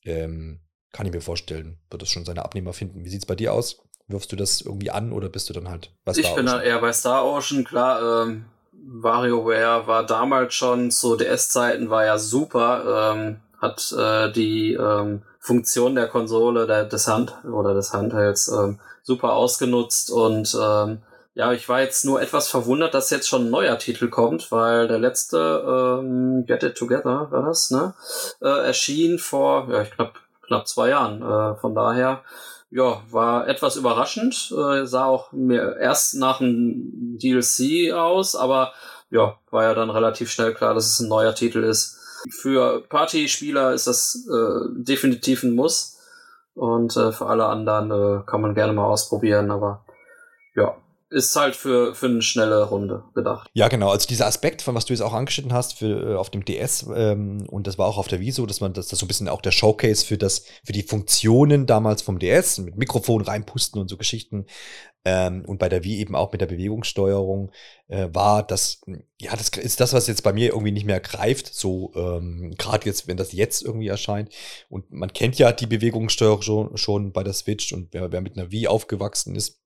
[0.04, 0.61] ähm,
[0.92, 3.04] kann ich mir vorstellen, wird es schon seine Abnehmer finden.
[3.04, 3.82] Wie sieht es bei dir aus?
[4.08, 6.61] Wirfst du das irgendwie an oder bist du dann halt bei Star Ich bin da
[6.61, 8.24] eher bei Star Ocean, klar.
[8.24, 13.14] Ähm, WarioWare war damals schon zu DS-Zeiten, war ja super.
[13.14, 18.78] Ähm, hat äh, die ähm, Funktion der Konsole, der, des Hand oder des Handhelds ähm,
[19.03, 21.03] super ausgenutzt und ähm,
[21.34, 24.88] ja, ich war jetzt nur etwas verwundert, dass jetzt schon ein neuer Titel kommt, weil
[24.88, 27.95] der letzte ähm, Get It Together war das, ne?
[28.43, 30.18] Äh, erschien vor, ja, ich knapp
[30.51, 31.22] knapp zwei Jahren.
[31.22, 32.22] Äh, von daher,
[32.70, 34.53] ja, war etwas überraschend.
[34.53, 38.72] Äh, sah auch mir erst nach einem DLC aus, aber
[39.11, 41.99] ja, war ja dann relativ schnell klar, dass es ein neuer Titel ist.
[42.30, 45.98] Für Partyspieler ist das äh, definitiv ein Muss.
[46.54, 49.84] Und äh, für alle anderen äh, kann man gerne mal ausprobieren, aber
[50.54, 50.76] ja,
[51.11, 53.50] ist halt für, für eine schnelle Runde gedacht.
[53.52, 53.90] Ja, genau.
[53.90, 56.86] Also dieser Aspekt, von was du jetzt auch angeschnitten hast, für, äh, auf dem DS,
[56.94, 59.08] ähm, und das war auch auf der Wii so, dass man das, das so ein
[59.08, 63.80] bisschen auch der Showcase für das, für die Funktionen damals vom DS, mit Mikrofon reinpusten
[63.80, 64.46] und so Geschichten,
[65.04, 67.50] ähm, und bei der Wii eben auch mit der Bewegungssteuerung,
[67.88, 68.82] äh, war das,
[69.18, 72.86] ja, das ist das, was jetzt bei mir irgendwie nicht mehr greift, so ähm, gerade
[72.86, 74.30] jetzt, wenn das jetzt irgendwie erscheint.
[74.68, 78.36] Und man kennt ja die Bewegungssteuerung schon, schon bei der Switch und wer, wer mit
[78.36, 79.59] einer Wii aufgewachsen ist,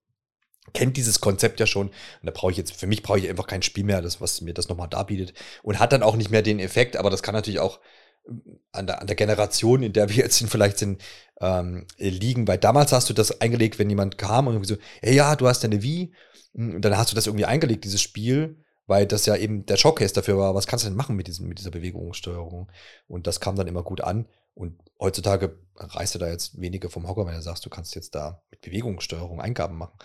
[0.73, 1.89] kennt dieses Konzept ja schon.
[1.89, 4.41] Und da brauche ich jetzt, für mich brauche ich einfach kein Spiel mehr, das, was
[4.41, 5.35] mir das nochmal darbietet.
[5.63, 7.81] Und hat dann auch nicht mehr den Effekt, aber das kann natürlich auch
[8.29, 11.03] ähm, an der, an der Generation, in der wir jetzt sind, vielleicht sind,
[11.41, 12.49] ähm, liegen.
[12.49, 15.47] Weil damals hast du das eingelegt, wenn jemand kam und irgendwie so, hey, ja, du
[15.47, 16.13] hast deine Wii.
[16.55, 20.15] Und dann hast du das irgendwie eingelegt, dieses Spiel weil das ja eben der Showcase
[20.15, 22.71] dafür war, was kannst du denn machen mit, diesem, mit dieser Bewegungssteuerung?
[23.09, 24.27] Und das kam dann immer gut an.
[24.55, 28.15] Und heutzutage reißt du da jetzt weniger vom Hocker, wenn du sagst, du kannst jetzt
[28.15, 29.99] da mit Bewegungssteuerung Eingaben machen.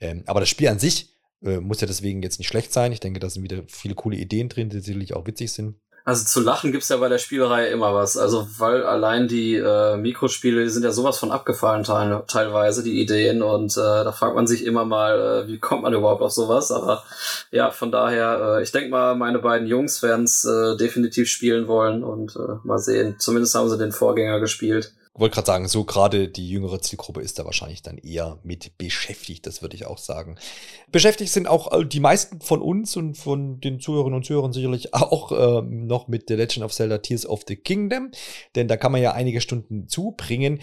[0.00, 2.92] Ähm, aber das Spiel an sich äh, muss ja deswegen jetzt nicht schlecht sein.
[2.92, 5.76] Ich denke, da sind wieder viele coole Ideen drin, die sicherlich auch witzig sind.
[6.06, 8.16] Also zu lachen gibt's ja bei der Spielerei immer was.
[8.16, 13.00] Also weil allein die äh, Mikrospiele, die sind ja sowas von abgefallen teil teilweise, die
[13.00, 13.42] Ideen.
[13.42, 16.70] Und äh, da fragt man sich immer mal, äh, wie kommt man überhaupt auf sowas.
[16.70, 17.02] Aber
[17.50, 22.04] ja, von daher, äh, ich denke mal, meine beiden Jungs werden's äh, definitiv spielen wollen
[22.04, 23.16] und äh, mal sehen.
[23.18, 27.38] Zumindest haben sie den Vorgänger gespielt wollte gerade sagen, so gerade die jüngere Zielgruppe ist
[27.38, 30.36] da wahrscheinlich dann eher mit beschäftigt, das würde ich auch sagen.
[30.92, 34.94] Beschäftigt sind auch äh, die meisten von uns und von den Zuhörerinnen und Zuhörern sicherlich
[34.94, 38.10] auch ähm, noch mit The Legend of Zelda Tears of the Kingdom,
[38.54, 40.60] denn da kann man ja einige Stunden zubringen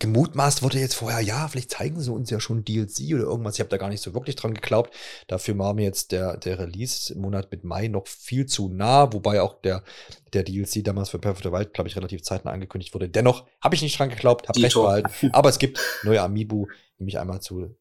[0.00, 3.54] gemutmaßt wurde jetzt vorher, ja, vielleicht zeigen sie uns ja schon DLC oder irgendwas.
[3.54, 4.94] Ich habe da gar nicht so wirklich dran geglaubt.
[5.28, 9.12] Dafür war mir jetzt der, der Release im Monat mit Mai noch viel zu nah,
[9.12, 9.84] wobei auch der,
[10.32, 13.08] der DLC damals für Perfect Wild, glaube ich, relativ zeitnah angekündigt wurde.
[13.08, 15.10] Dennoch habe ich nicht dran geglaubt, habe recht behalten.
[15.32, 17.76] Aber es gibt neue Amiibo, nämlich einmal zu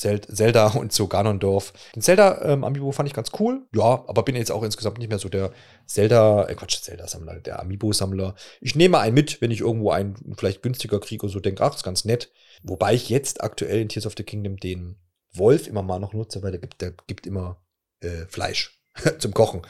[0.00, 1.72] Zelda und so Ganondorf.
[1.94, 5.18] Den Zelda ähm, fand ich ganz cool, ja, aber bin jetzt auch insgesamt nicht mehr
[5.18, 5.52] so der
[5.86, 8.34] Zelda, äh Quatsch, Zelda-Sammler, der Amiibo-Sammler.
[8.60, 11.74] Ich nehme einen mit, wenn ich irgendwo einen vielleicht günstiger kriege und so denke, ach,
[11.74, 12.32] ist ganz nett.
[12.62, 14.96] Wobei ich jetzt aktuell in Tears of the Kingdom den
[15.32, 17.62] Wolf immer mal noch nutze, weil der gibt, der gibt immer
[18.00, 18.82] äh, Fleisch
[19.18, 19.62] zum Kochen.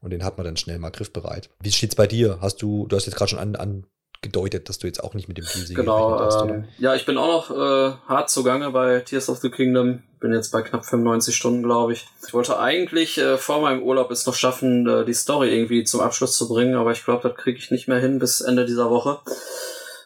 [0.00, 1.50] Und den hat man dann schnell mal griffbereit.
[1.60, 2.38] Wie steht's bei dir?
[2.40, 3.86] Hast du, du hast jetzt gerade schon an, an
[4.22, 7.18] gedeutet, dass du jetzt auch nicht mit dem DLC genau, hast, ähm, ja, ich bin
[7.18, 10.02] auch noch äh, hart zugange bei Tears of the Kingdom.
[10.20, 12.06] Bin jetzt bei knapp 95 Stunden, glaube ich.
[12.26, 16.00] Ich wollte eigentlich äh, vor meinem Urlaub es noch schaffen, äh, die Story irgendwie zum
[16.00, 18.90] Abschluss zu bringen, aber ich glaube, das kriege ich nicht mehr hin bis Ende dieser
[18.90, 19.18] Woche.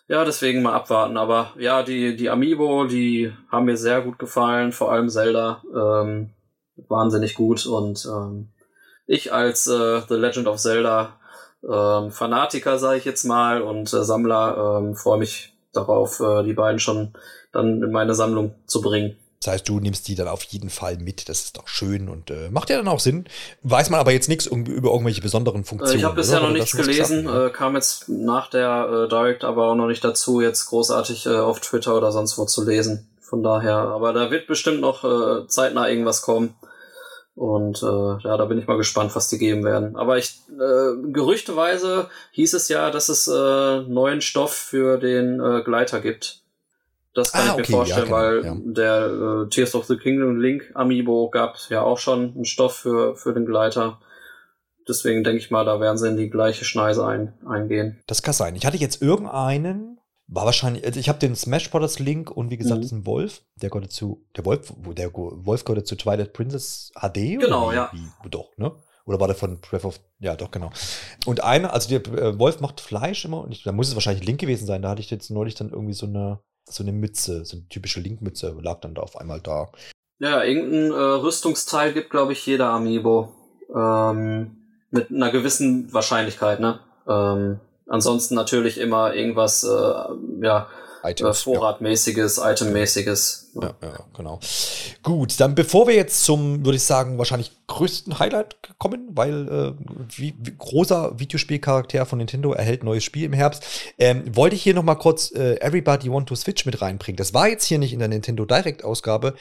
[0.09, 1.17] Ja, deswegen mal abwarten.
[1.17, 5.63] Aber ja, die, die Amiibo, die haben mir sehr gut gefallen, vor allem Zelda.
[5.73, 6.31] Ähm,
[6.89, 8.49] wahnsinnig gut und ähm,
[9.07, 11.20] ich als äh, The Legend of Zelda
[11.69, 16.55] ähm, Fanatiker, sage ich jetzt mal, und äh, Sammler ähm, freue mich darauf, äh, die
[16.55, 17.13] beiden schon
[17.53, 19.17] dann in meine Sammlung zu bringen.
[19.43, 21.31] Das heißt, du nimmst die dann auf jeden Fall mit.
[21.31, 23.25] Das ist doch schön und äh, macht ja dann auch Sinn.
[23.63, 25.99] Weiß man aber jetzt nichts über irgendwelche besonderen Funktionen.
[25.99, 29.69] ich habe bisher noch nichts gelesen, gesagt, äh, kam jetzt nach der äh, Direct aber
[29.69, 33.09] auch noch nicht dazu, jetzt großartig äh, auf Twitter oder sonst wo zu lesen.
[33.23, 36.55] Von daher, aber da wird bestimmt noch äh, zeitnah irgendwas kommen.
[37.41, 39.97] Und äh, ja, da bin ich mal gespannt, was die geben werden.
[39.97, 45.63] Aber ich äh, gerüchteweise hieß es ja, dass es äh, neuen Stoff für den äh,
[45.63, 46.43] Gleiter gibt.
[47.15, 48.57] Das kann ah, ich mir okay, vorstellen, ja, weil ja.
[48.63, 53.17] der äh, Tears of the Kingdom Link Amiibo gab ja auch schon einen Stoff für,
[53.17, 54.01] für den Gleiter.
[54.87, 58.01] Deswegen denke ich mal, da werden sie in die gleiche Schneise ein, eingehen.
[58.07, 58.55] Das kann sein.
[58.55, 59.99] Ich hatte jetzt irgendeinen
[60.33, 62.85] war wahrscheinlich, also ich habe den Smash Brothers Link und wie gesagt, mhm.
[62.85, 63.43] ist ein Wolf.
[63.57, 67.41] Der gehört zu, der Wolf, der Wolf gehört zu Twilight Princess HD.
[67.41, 67.91] Genau, ja.
[67.93, 68.73] Wie, doch, ne?
[69.07, 70.71] Oder war der von Breath of, ja, doch, genau.
[71.27, 74.25] Und einer, also der äh, Wolf macht Fleisch immer und ich, da muss es wahrscheinlich
[74.25, 74.83] Link gewesen sein.
[74.83, 77.99] Da hatte ich jetzt neulich dann irgendwie so eine, so eine Mütze, so eine typische
[77.99, 79.73] Link-Mütze, lag dann da auf einmal da.
[80.21, 83.35] Ja, irgendein äh, Rüstungsteil gibt, glaube ich, jeder Amiibo.
[83.75, 84.59] Ähm,
[84.91, 86.81] mit einer gewissen Wahrscheinlichkeit, ne?
[87.09, 87.59] Ähm,
[87.91, 90.69] Ansonsten natürlich immer irgendwas, äh, ja,
[91.03, 92.53] Items, Vorratmäßiges, ja.
[92.53, 93.51] Itemmäßiges.
[93.55, 93.63] Ja.
[93.63, 94.39] ja, ja, genau.
[95.03, 99.73] Gut, dann bevor wir jetzt zum, würde ich sagen, wahrscheinlich größten Highlight kommen, weil äh,
[100.15, 103.65] wie, wie großer Videospielcharakter von Nintendo erhält neues Spiel im Herbst,
[103.99, 107.17] ähm, wollte ich hier noch mal kurz äh, Everybody Want to Switch mit reinbringen.
[107.17, 109.35] Das war jetzt hier nicht in der Nintendo Direct Ausgabe,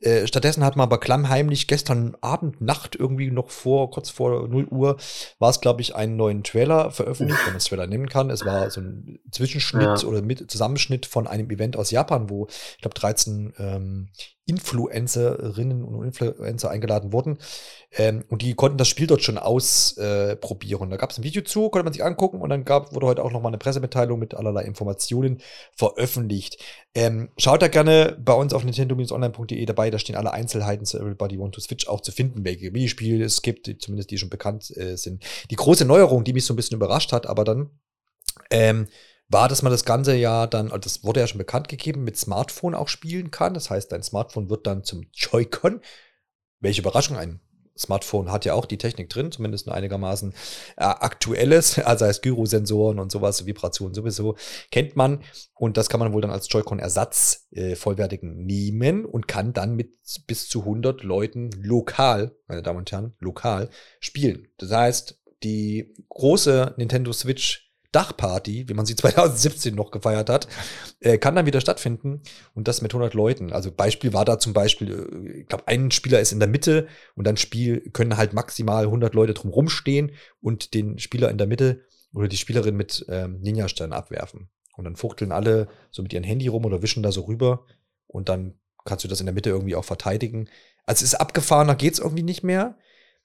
[0.00, 4.66] äh, stattdessen hat man aber klammheimlich gestern Abend, Nacht irgendwie noch vor, kurz vor 0
[4.66, 4.96] Uhr,
[5.38, 8.30] war es, glaube ich, einen neuen Trailer veröffentlicht, wenn man es Trailer nennen kann.
[8.30, 10.08] Es war so ein Zwischenschnitt ja.
[10.08, 14.08] oder mit Zusammenschnitt von einem Event aus Japan, wo, ich glaube, 13 ähm,
[14.46, 17.38] Influencerinnen und Influencer eingeladen wurden.
[17.96, 20.88] Ähm, und die konnten das Spiel dort schon ausprobieren.
[20.88, 23.06] Äh, da gab es ein Video zu, konnte man sich angucken und dann gab, wurde
[23.06, 25.40] heute auch nochmal eine Pressemitteilung mit allerlei Informationen
[25.74, 26.62] veröffentlicht.
[26.94, 31.38] Ähm, schaut da gerne bei uns auf nintendo-online.de dabei, da stehen alle Einzelheiten zu Everybody
[31.38, 34.76] Want to Switch auch zu finden, welche Videospiele es gibt, die, zumindest die schon bekannt
[34.76, 35.24] äh, sind.
[35.50, 37.70] Die große Neuerung, die mich so ein bisschen überrascht hat, aber dann
[38.50, 38.88] ähm,
[39.28, 42.74] war, dass man das Ganze ja dann, das wurde ja schon bekannt gegeben, mit Smartphone
[42.74, 43.54] auch spielen kann.
[43.54, 45.80] Das heißt, dein Smartphone wird dann zum Joy-Con.
[46.60, 47.40] Welche Überraschung, ein
[47.76, 50.32] Smartphone hat ja auch die Technik drin, zumindest ein einigermaßen
[50.76, 54.36] äh, aktuelles, also heißt Gyrosensoren und sowas, Vibrationen sowieso,
[54.70, 55.20] kennt man.
[55.54, 59.92] Und das kann man wohl dann als Joy-Con-Ersatz äh, vollwertigen nehmen und kann dann mit
[60.26, 63.70] bis zu 100 Leuten lokal, meine Damen und Herren, lokal
[64.00, 64.48] spielen.
[64.58, 67.63] Das heißt, die große Nintendo Switch
[67.94, 70.48] Dachparty, wie man sie 2017 noch gefeiert hat,
[71.00, 72.22] äh, kann dann wieder stattfinden
[72.54, 73.52] und das mit 100 Leuten.
[73.52, 76.88] Also Beispiel war da zum Beispiel, äh, ich glaube, ein Spieler ist in der Mitte
[77.14, 81.46] und dann Spiel können halt maximal 100 Leute drumherum stehen und den Spieler in der
[81.46, 81.82] Mitte
[82.14, 84.48] oder die Spielerin mit ähm, Ninja-Stern abwerfen.
[84.76, 87.66] Und dann fuchteln alle so mit ihrem Handy rum oder wischen da so rüber
[88.06, 90.48] und dann kannst du das in der Mitte irgendwie auch verteidigen.
[90.84, 92.76] Also es ist abgefahren, da geht's irgendwie nicht mehr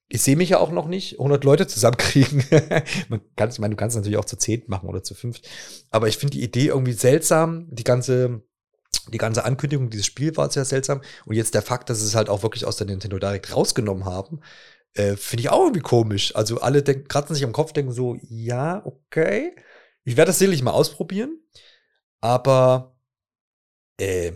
[0.10, 2.44] ich sehe mich ja auch noch nicht 100 Leute zusammenkriegen.
[3.10, 5.40] Man kann, ich meine, du kannst natürlich auch zu zehn machen oder zu fünf.
[5.92, 7.68] Aber ich finde die Idee irgendwie seltsam.
[7.70, 8.42] Die ganze,
[9.14, 11.02] die ganze Ankündigung dieses Spiels war sehr seltsam.
[11.26, 14.06] Und jetzt der Fakt, dass sie es halt auch wirklich aus der Nintendo Direct rausgenommen
[14.06, 14.42] haben,
[14.96, 16.36] äh, finde ich auch irgendwie komisch.
[16.36, 19.56] Also alle denken, kratzen sich am Kopf, denken so, ja, okay.
[20.06, 21.40] Ich werde das sicherlich mal ausprobieren.
[22.20, 22.98] Aber,
[24.00, 24.32] äh,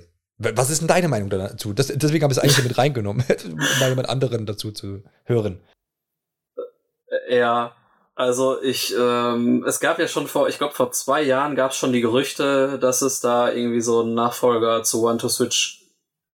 [0.56, 1.74] was ist denn deine Meinung dazu?
[1.74, 5.60] Das, deswegen habe ich es eigentlich mit reingenommen, um mal jemand anderen dazu zu hören.
[7.30, 7.76] Äh, ja,
[8.16, 11.78] also ich, ähm, es gab ja schon vor, ich glaube vor zwei Jahren gab es
[11.78, 15.84] schon die Gerüchte, dass es da irgendwie so einen Nachfolger zu One to Switch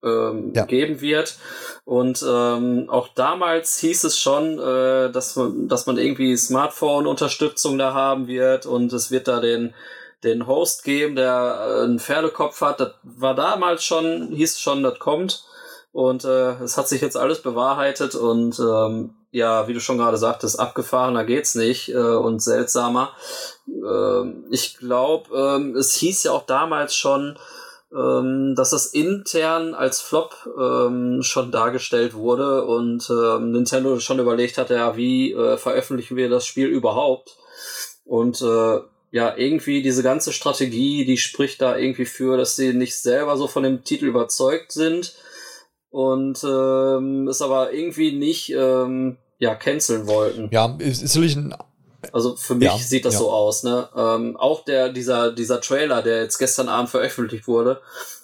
[0.02, 0.64] ähm, ja.
[0.64, 1.38] geben wird.
[1.84, 7.94] Und ähm, auch damals hieß es schon, äh, dass man, dass man irgendwie Smartphone-Unterstützung da
[7.94, 9.74] haben wird und es wird da den
[10.24, 12.80] den Host geben, der äh, einen Pferdekopf hat.
[12.80, 15.44] Das war damals schon, hieß schon, das kommt.
[15.92, 20.16] Und äh, es hat sich jetzt alles bewahrheitet und ähm, ja, wie du schon gerade
[20.16, 23.12] sagtest, abgefahrener geht's nicht äh, und seltsamer.
[23.66, 27.38] Ähm, ich glaube, ähm, es hieß ja auch damals schon,
[27.94, 34.58] ähm, dass das intern als Flop ähm, schon dargestellt wurde und ähm, Nintendo schon überlegt
[34.58, 37.36] hat, ja, wie äh, veröffentlichen wir das Spiel überhaupt?
[38.04, 38.80] Und äh,
[39.10, 43.48] ja, irgendwie diese ganze Strategie, die spricht da irgendwie für, dass sie nicht selber so
[43.48, 45.14] von dem Titel überzeugt sind
[45.90, 50.48] und ähm, es aber irgendwie nicht ähm, ja canceln wollten.
[50.52, 51.54] Ja, ist, ist natürlich ein
[52.12, 53.20] also für mich ja, sieht das ja.
[53.20, 53.88] so aus, ne?
[53.96, 57.80] Ähm, auch der dieser dieser Trailer, der jetzt gestern Abend veröffentlicht wurde,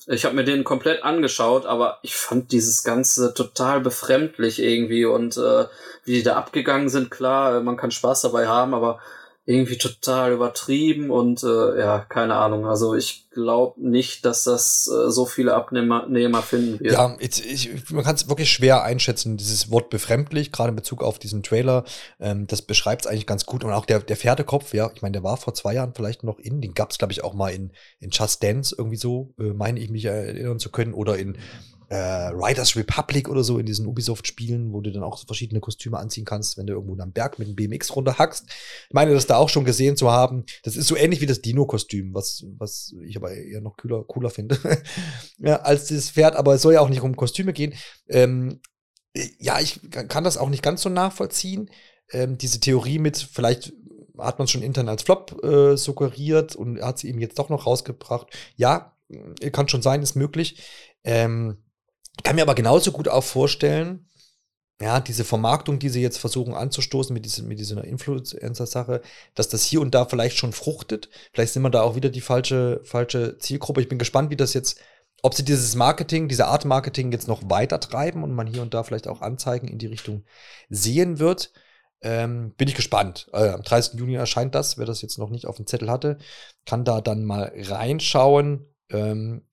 [0.07, 5.37] ich habe mir den komplett angeschaut, aber ich fand dieses ganze total befremdlich irgendwie und
[5.37, 5.65] äh,
[6.05, 9.01] wie die da abgegangen sind, klar, man kann Spaß dabei haben, aber
[9.47, 12.67] irgendwie total übertrieben und äh, ja, keine Ahnung.
[12.67, 16.95] Also ich glaube nicht, dass das äh, so viele Abnehmer Nehmer finden wird.
[16.95, 21.03] Ja, jetzt, ich, man kann es wirklich schwer einschätzen, dieses Wort befremdlich, gerade in Bezug
[21.03, 21.85] auf diesen Trailer.
[22.21, 23.65] Ähm, das beschreibt es eigentlich ganz gut.
[23.65, 26.39] Und auch der, der Pferdekopf, ja, ich meine, der war vor zwei Jahren vielleicht noch
[26.39, 29.53] in, den gab es, glaube ich, auch mal in, in Just Dance irgendwie so, äh,
[29.53, 31.37] meine ich mich erinnern zu können, oder in
[31.89, 36.25] äh, Riders Republic oder so in diesen Ubisoft-Spielen, wo du dann auch verschiedene Kostüme anziehen
[36.25, 38.47] kannst, wenn du irgendwo am Berg mit dem BMX runterhackst.
[38.89, 40.45] Ich meine, das da auch schon gesehen zu haben.
[40.63, 44.31] Das ist so ähnlich wie das Dino-Kostüm, was, was ich aber eher noch cooler, cooler
[44.31, 44.59] finde
[45.39, 46.37] ja, als das Pferd.
[46.37, 47.75] Aber es soll ja auch nicht um Kostüme gehen.
[48.09, 48.61] Ähm,
[49.39, 51.71] ja, ich kann das auch nicht ganz so nachvollziehen.
[52.11, 53.73] Ähm, diese Theorie mit, vielleicht
[54.19, 57.49] hat man es schon intern als Flop äh, suggeriert und hat sie eben jetzt doch
[57.49, 58.29] noch rausgebracht.
[58.57, 58.97] Ja,
[59.53, 60.63] kann schon sein, ist möglich.
[61.05, 61.64] Ähm,
[62.23, 64.09] kann mir aber genauso gut auch vorstellen,
[64.81, 69.03] ja, diese Vermarktung, die sie jetzt versuchen anzustoßen mit, diese, mit dieser Influencer-Sache,
[69.35, 71.09] dass das hier und da vielleicht schon fruchtet.
[71.33, 73.81] Vielleicht sind wir da auch wieder die falsche, falsche Zielgruppe.
[73.81, 74.81] Ich bin gespannt, wie das jetzt,
[75.23, 78.75] ob sie dieses Marketing, diese Art Marketing jetzt noch weiter treiben und man hier und
[78.75, 80.25] da vielleicht auch Anzeigen in die Richtung
[80.69, 81.53] sehen wird.
[82.03, 83.29] Ähm, bin ich gespannt.
[83.33, 83.99] Äh, am 30.
[83.99, 84.77] Juni erscheint das.
[84.77, 86.19] Wer das jetzt noch nicht auf dem Zettel hatte,
[86.67, 88.67] kann da dann mal reinschauen.
[88.91, 89.47] Ähm,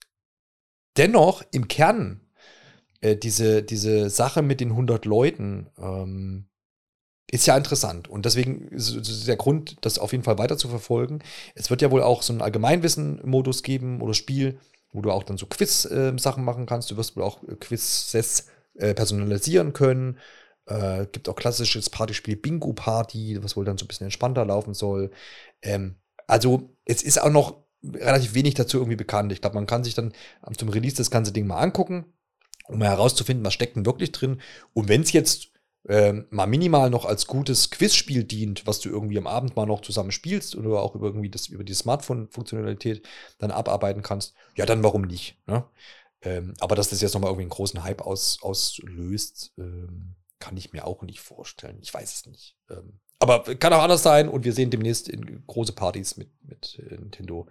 [0.97, 2.20] dennoch im Kern
[3.01, 6.45] äh, diese, diese Sache mit den 100 Leuten ähm,
[7.31, 8.07] ist ja interessant.
[8.07, 11.19] Und deswegen ist der Grund, das auf jeden Fall weiter zu verfolgen.
[11.55, 14.59] Es wird ja wohl auch so einen Allgemeinwissen-Modus geben oder Spiel,
[14.91, 16.91] wo du auch dann so Quiz-Sachen äh, machen kannst.
[16.91, 20.19] Du wirst wohl auch Quizzes äh, personalisieren können.
[20.65, 24.73] Äh, gibt auch klassisches Partyspiel Bingo Party, was wohl dann so ein bisschen entspannter laufen
[24.73, 25.11] soll.
[25.61, 25.95] Ähm,
[26.27, 29.31] also, es ist auch noch relativ wenig dazu irgendwie bekannt.
[29.31, 30.13] Ich glaube, man kann sich dann
[30.55, 32.05] zum Release das ganze Ding mal angucken
[32.67, 34.41] um herauszufinden, was steckt denn wirklich drin.
[34.73, 35.51] Und wenn es jetzt
[35.87, 39.81] ähm, mal minimal noch als gutes Quizspiel dient, was du irgendwie am Abend mal noch
[39.81, 43.07] zusammen spielst oder auch über irgendwie das über die Smartphone-Funktionalität
[43.39, 45.37] dann abarbeiten kannst, ja, dann warum nicht?
[45.47, 45.63] Ne?
[46.21, 50.71] Ähm, aber dass das jetzt nochmal irgendwie einen großen Hype aus, auslöst, ähm, kann ich
[50.71, 51.79] mir auch nicht vorstellen.
[51.81, 52.55] Ich weiß es nicht.
[52.69, 56.79] Ähm, aber kann auch anders sein und wir sehen demnächst in große Partys mit, mit
[56.79, 57.47] äh, Nintendo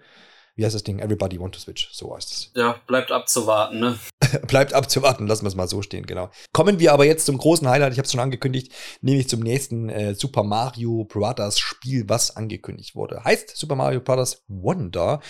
[0.60, 0.98] wie heißt das Ding?
[0.98, 1.88] Everybody Want to Switch.
[1.90, 2.50] So heißt es.
[2.54, 3.98] Ja, bleibt abzuwarten, ne?
[4.46, 6.28] bleibt abzuwarten, lassen wir es mal so stehen, genau.
[6.52, 9.88] Kommen wir aber jetzt zum großen Highlight, ich habe es schon angekündigt, nämlich zum nächsten
[9.88, 13.24] äh, Super Mario Brothers Spiel, was angekündigt wurde.
[13.24, 15.20] Heißt Super Mario Brothers Wonder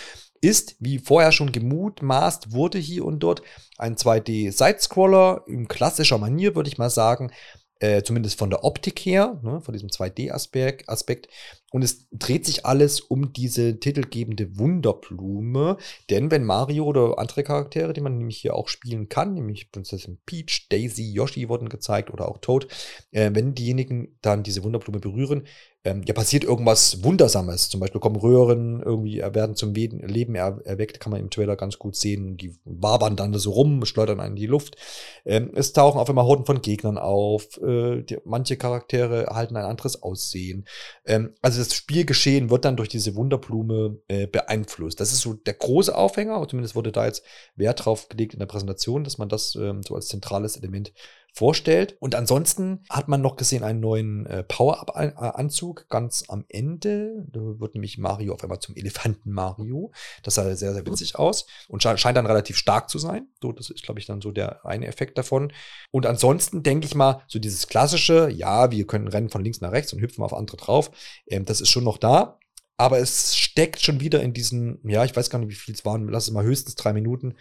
[0.41, 3.43] ist, wie vorher schon gemutmaßt wurde hier und dort,
[3.79, 7.31] ein 2D-Sidescroller in klassischer Manier, würde ich mal sagen,
[7.79, 11.29] äh, zumindest von der Optik her, ne, von diesem 2D-Aspekt.
[11.71, 15.77] Und es dreht sich alles um diese titelgebende Wunderblume.
[16.11, 20.21] Denn wenn Mario oder andere Charaktere, die man nämlich hier auch spielen kann, nämlich Prinzessin
[20.27, 22.67] Peach, Daisy, Yoshi wurden gezeigt oder auch Toad,
[23.13, 25.47] äh, wenn diejenigen dann diese Wunderblume berühren,
[25.83, 27.71] ähm, ja, passiert irgendwas Wundersames.
[27.71, 31.79] Zum Beispiel kommen Röhren irgendwie, werden zum Leben er erweckt, kann man im Trailer ganz
[31.79, 32.37] gut sehen.
[32.37, 34.77] Die wabern dann so rum, schleudern einen in die Luft.
[35.25, 37.57] Ähm, es tauchen auf einmal Horden von Gegnern auf.
[37.63, 40.67] Äh, die, manche Charaktere erhalten ein anderes Aussehen.
[41.07, 45.01] Ähm, also das Spielgeschehen wird dann durch diese Wunderblume äh, beeinflusst.
[45.01, 47.25] Das ist so der große Aufhänger, zumindest wurde da jetzt
[47.57, 50.93] Wert drauf gelegt in der Präsentation, dass man das ähm, so als zentrales Element
[51.35, 51.97] vorstellt.
[52.01, 57.27] Und ansonsten hat man noch gesehen einen neuen äh, Power-Up-Anzug ganz am Ende.
[57.31, 59.93] Da wird nämlich Mario auf einmal zum Elefanten Mario.
[60.23, 63.29] Das sah sehr, sehr witzig aus und sche scheint dann relativ stark zu sein.
[63.41, 65.53] So, das ist, glaube ich, dann so der eine Effekt davon.
[65.91, 69.73] Und ansonsten denke ich mal, so dieses klassische, ja, wir können rennen von links nach
[69.73, 70.91] rechts und hüpfen auf andere drauf.
[71.27, 72.39] Ähm, das ist schon noch da.
[72.77, 75.85] Aber es steckt schon wieder in diesen, ja, ich weiß gar nicht, wie viel es
[75.85, 77.35] waren, lass es mal höchstens drei Minuten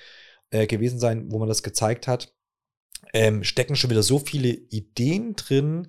[0.49, 2.33] äh, gewesen sein, wo man das gezeigt hat
[3.13, 5.87] ähm, stecken schon wieder so viele Ideen drin,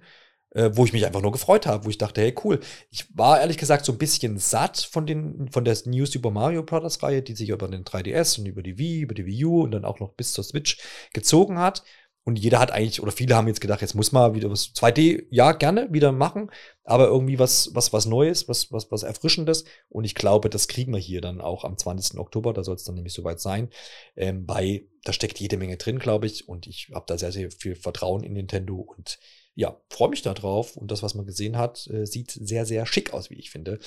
[0.51, 2.61] äh, wo ich mich einfach nur gefreut habe, wo ich dachte, hey, cool.
[2.91, 6.63] Ich war ehrlich gesagt so ein bisschen satt von den, von der New Super Mario
[6.63, 7.03] Bros.
[7.03, 9.71] Reihe, die sich über den 3DS und über die Wii, über die Wii U und
[9.73, 10.79] dann auch noch bis zur Switch
[11.13, 11.85] gezogen hat.
[12.31, 15.27] Und jeder hat eigentlich, oder viele haben jetzt gedacht, jetzt muss mal wieder was 2D,
[15.31, 16.49] ja, gerne wieder machen,
[16.85, 19.65] aber irgendwie was, was, was Neues, was, was, was Erfrischendes.
[19.89, 22.21] Und ich glaube, das kriegen wir hier dann auch am 20.
[22.21, 23.69] Oktober, da soll es dann nämlich soweit sein.
[24.15, 26.49] Ähm, bei, da steckt jede Menge drin, glaube ich.
[26.49, 29.19] Und ich habe da sehr, sehr viel Vertrauen in Nintendo und
[29.57, 30.77] ja, freue mich da drauf.
[30.77, 33.81] Und das, was man gesehen hat, äh, sieht sehr, sehr schick aus, wie ich finde.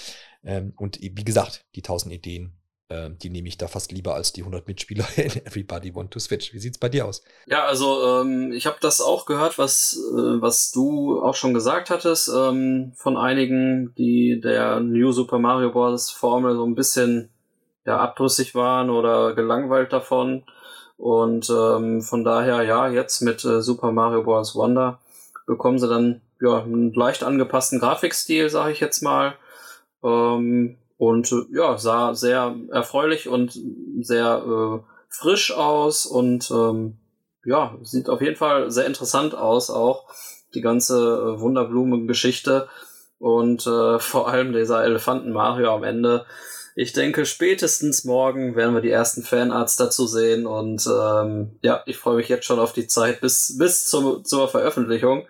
[0.44, 2.58] Ähm, und wie gesagt, die 1000 Ideen
[2.90, 6.54] die nehme ich da fast lieber als die 100 Mitspieler in Everybody Want to Switch.
[6.54, 7.24] Wie sieht's bei dir aus?
[7.48, 11.90] Ja, also ähm, ich habe das auch gehört, was äh, was du auch schon gesagt
[11.90, 16.12] hattest ähm, von einigen, die der New Super Mario Bros.
[16.12, 17.30] Formel so ein bisschen
[17.86, 20.44] ja abdrüssig waren oder gelangweilt davon.
[20.98, 24.56] Und ähm, von daher, ja, jetzt mit äh, Super Mario Bros.
[24.56, 25.00] Wonder
[25.46, 29.36] bekommen sie dann ja einen leicht angepassten Grafikstil, sage ich jetzt mal.
[30.04, 30.78] Ähm,
[31.08, 33.60] und äh, ja, sah sehr erfreulich und
[34.02, 34.80] sehr äh,
[35.10, 36.98] frisch aus und ähm,
[37.46, 40.08] ja, sieht auf jeden Fall sehr interessant aus, auch
[40.54, 42.70] die ganze äh, Wunderblumen-Geschichte
[43.20, 46.26] und äh, vor allem dieser Elefanten Mario am Ende.
[46.76, 51.98] Ich denke, spätestens morgen werden wir die ersten Fanarts dazu sehen und ähm, ja, ich
[51.98, 55.28] freue mich jetzt schon auf die Zeit bis, bis zum, zur Veröffentlichung,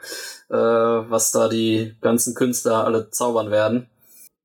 [0.50, 3.90] äh, was da die ganzen Künstler alle zaubern werden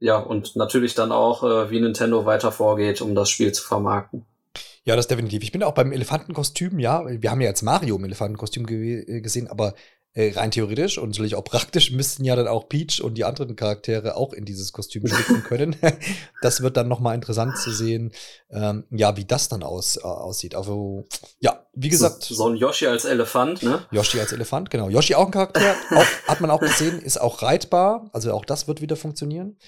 [0.01, 4.25] ja, und natürlich dann auch, äh, wie Nintendo weiter vorgeht, um das Spiel zu vermarkten.
[4.85, 5.43] Ja, das definitiv.
[5.43, 7.05] Ich bin auch beim Elefantenkostüm, ja.
[7.07, 9.75] Wir haben ja jetzt Mario im Elefantenkostüm ge äh, gesehen, aber
[10.15, 13.55] äh, rein theoretisch und natürlich auch praktisch müssten ja dann auch Peach und die anderen
[13.55, 15.77] Charaktere auch in dieses Kostüm schlüpfen können.
[16.43, 18.13] das wird dann nochmal interessant zu sehen,
[18.51, 20.55] ähm, ja, wie das dann aus, äh, aussieht.
[20.55, 21.07] Also,
[21.41, 22.23] ja, wie gesagt.
[22.23, 23.85] So, so, ein Yoshi als Elefant, ne?
[23.91, 24.89] Yoshi als Elefant, genau.
[24.89, 28.09] Yoshi auch ein Charakter, auch, hat man auch gesehen, ist auch reitbar.
[28.13, 29.59] Also auch das wird wieder funktionieren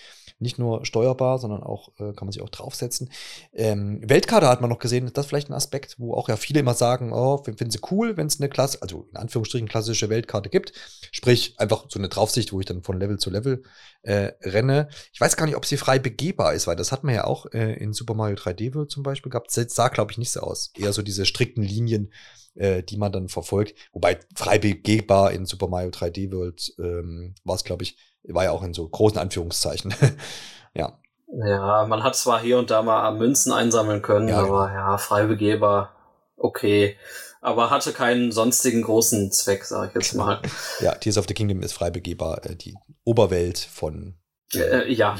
[0.41, 3.11] nicht nur steuerbar, sondern auch äh, kann man sich auch draufsetzen.
[3.53, 6.61] Ähm, Weltkarte hat man noch gesehen, ist das vielleicht ein Aspekt, wo auch ja viele
[6.61, 10.49] immer sagen, oh, finden sie cool, wenn es eine Klasse, also in Anführungsstrichen klassische Weltkarte
[10.49, 10.73] gibt.
[11.13, 13.63] Sprich, einfach so eine Draufsicht, wo ich dann von Level zu Level
[14.03, 14.89] äh, renne.
[15.13, 17.47] Ich weiß gar nicht, ob sie frei begehbar ist, weil das hat man ja auch
[17.53, 19.55] äh, in Super Mario 3D World zum Beispiel gehabt.
[19.55, 20.73] Das sah, glaube ich, nicht so aus.
[20.77, 22.13] Eher so diese strikten Linien,
[22.61, 23.75] äh, die man dann verfolgt.
[23.93, 28.53] Wobei frei begehbar in Super Mario 3D World ähm, war es, glaube ich, war ja
[28.53, 29.95] auch in so großen Anführungszeichen.
[30.75, 30.99] ja.
[31.33, 35.27] Ja, man hat zwar hier und da mal Münzen einsammeln können, ja, aber ja, frei
[35.27, 35.95] begehbar,
[36.37, 36.97] okay.
[37.41, 40.43] Aber hatte keinen sonstigen großen Zweck, sag ich jetzt mal.
[40.81, 44.20] Ja, Tears of the Kingdom ist frei begehbar, äh, die Oberwelt von
[44.55, 45.17] äh, ja.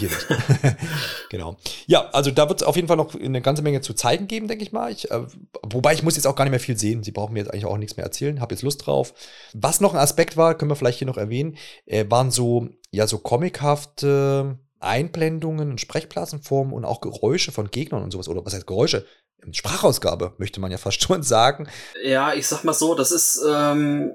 [1.31, 1.57] genau.
[1.87, 4.49] Ja, also da wird es auf jeden Fall noch eine ganze Menge zu zeigen geben,
[4.49, 4.91] denke ich mal.
[4.91, 5.23] Ich, äh,
[5.63, 7.03] wobei ich muss jetzt auch gar nicht mehr viel sehen.
[7.03, 8.41] Sie brauchen mir jetzt eigentlich auch nichts mehr erzählen.
[8.41, 9.15] Habe jetzt Lust drauf.
[9.53, 11.57] Was noch ein Aspekt war, können wir vielleicht hier noch erwähnen,
[11.87, 18.11] äh, waren so, ja, so comichafte Einblendungen und Sprechblasenformen und auch Geräusche von Gegnern und
[18.11, 18.29] sowas.
[18.29, 19.07] Oder was heißt Geräusche?
[19.53, 21.69] Sprachausgabe, möchte man ja fast schon sagen.
[22.05, 24.13] Ja, ich sag mal so, das ist, ähm,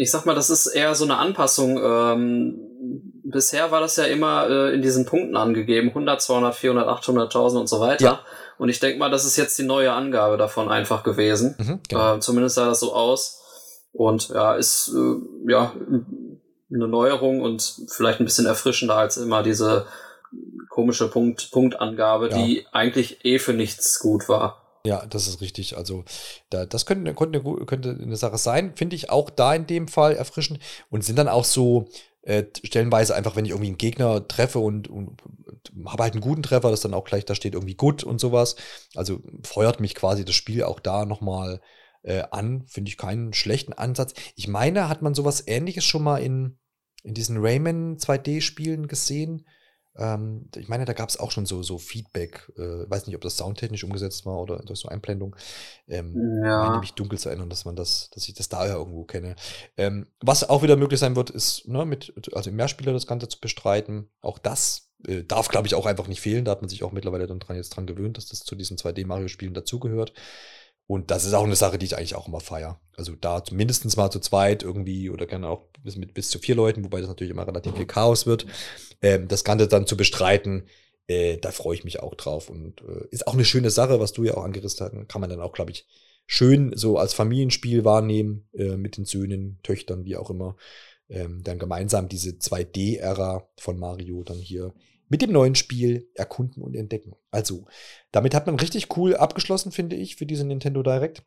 [0.00, 1.78] ich sag mal, das ist eher so eine Anpassung.
[1.82, 2.58] Ähm,
[3.22, 7.68] bisher war das ja immer äh, in diesen Punkten angegeben, 100, 200, 400, 800.000 und
[7.68, 8.04] so weiter.
[8.04, 8.20] Ja.
[8.56, 11.54] Und ich denke mal, das ist jetzt die neue Angabe davon einfach gewesen.
[11.58, 12.16] Mhm, genau.
[12.16, 13.42] äh, zumindest sah das so aus.
[13.92, 15.74] Und ja, ist äh, ja
[16.72, 19.84] eine Neuerung und vielleicht ein bisschen erfrischender als immer diese
[20.70, 22.36] komische Punkt, Punktangabe, ja.
[22.38, 24.59] die eigentlich eh für nichts gut war.
[24.84, 25.76] Ja, das ist richtig.
[25.76, 26.04] Also,
[26.48, 28.74] da, das könnte, könnte, könnte eine Sache sein.
[28.76, 30.58] Finde ich auch da in dem Fall erfrischend.
[30.88, 31.88] Und sind dann auch so,
[32.22, 36.22] äh, stellenweise einfach, wenn ich irgendwie einen Gegner treffe und, und, und habe halt einen
[36.22, 38.56] guten Treffer, dass dann auch gleich da steht irgendwie gut und sowas.
[38.94, 41.60] Also feuert mich quasi das Spiel auch da nochmal
[42.02, 42.64] äh, an.
[42.66, 44.14] Finde ich keinen schlechten Ansatz.
[44.36, 46.58] Ich meine, hat man sowas ähnliches schon mal in,
[47.02, 49.46] in diesen Rayman 2D-Spielen gesehen?
[50.00, 52.50] Ähm, ich meine, da gab es auch schon so, so Feedback.
[52.56, 55.36] Äh, weiß nicht, ob das soundtechnisch umgesetzt war oder durch so Einblendung.
[55.86, 56.64] Ähm, ja.
[56.64, 59.36] meine mich dunkel zu erinnern, dass man das, dass ich das da ja irgendwo kenne.
[59.76, 63.28] Ähm, was auch wieder möglich sein wird, ist, ne, mit, also im Mehrspieler das Ganze
[63.28, 64.08] zu bestreiten.
[64.22, 66.44] Auch das äh, darf, glaube ich, auch einfach nicht fehlen.
[66.44, 68.78] Da hat man sich auch mittlerweile dann dran, jetzt dran gewöhnt, dass das zu diesen
[68.78, 70.14] 2D-Mario-Spielen dazugehört.
[70.90, 72.80] Und das ist auch eine Sache, die ich eigentlich auch immer feiere.
[72.96, 76.56] Also da mindestens mal zu zweit irgendwie oder gerne auch bis, mit bis zu vier
[76.56, 78.44] Leuten, wobei das natürlich immer relativ viel Chaos wird.
[79.00, 80.64] Ähm, das Ganze dann zu bestreiten,
[81.06, 82.50] äh, da freue ich mich auch drauf.
[82.50, 85.08] Und äh, ist auch eine schöne Sache, was du ja auch angerissen hast.
[85.08, 85.86] Kann man dann auch, glaube ich,
[86.26, 90.56] schön so als Familienspiel wahrnehmen, äh, mit den Söhnen, Töchtern, wie auch immer.
[91.08, 94.74] Ähm, dann gemeinsam diese 2D-Ära von Mario dann hier
[95.10, 97.14] mit dem neuen Spiel erkunden und entdecken.
[97.30, 97.66] Also,
[98.12, 101.22] damit hat man richtig cool abgeschlossen, finde ich, für diese Nintendo Direct.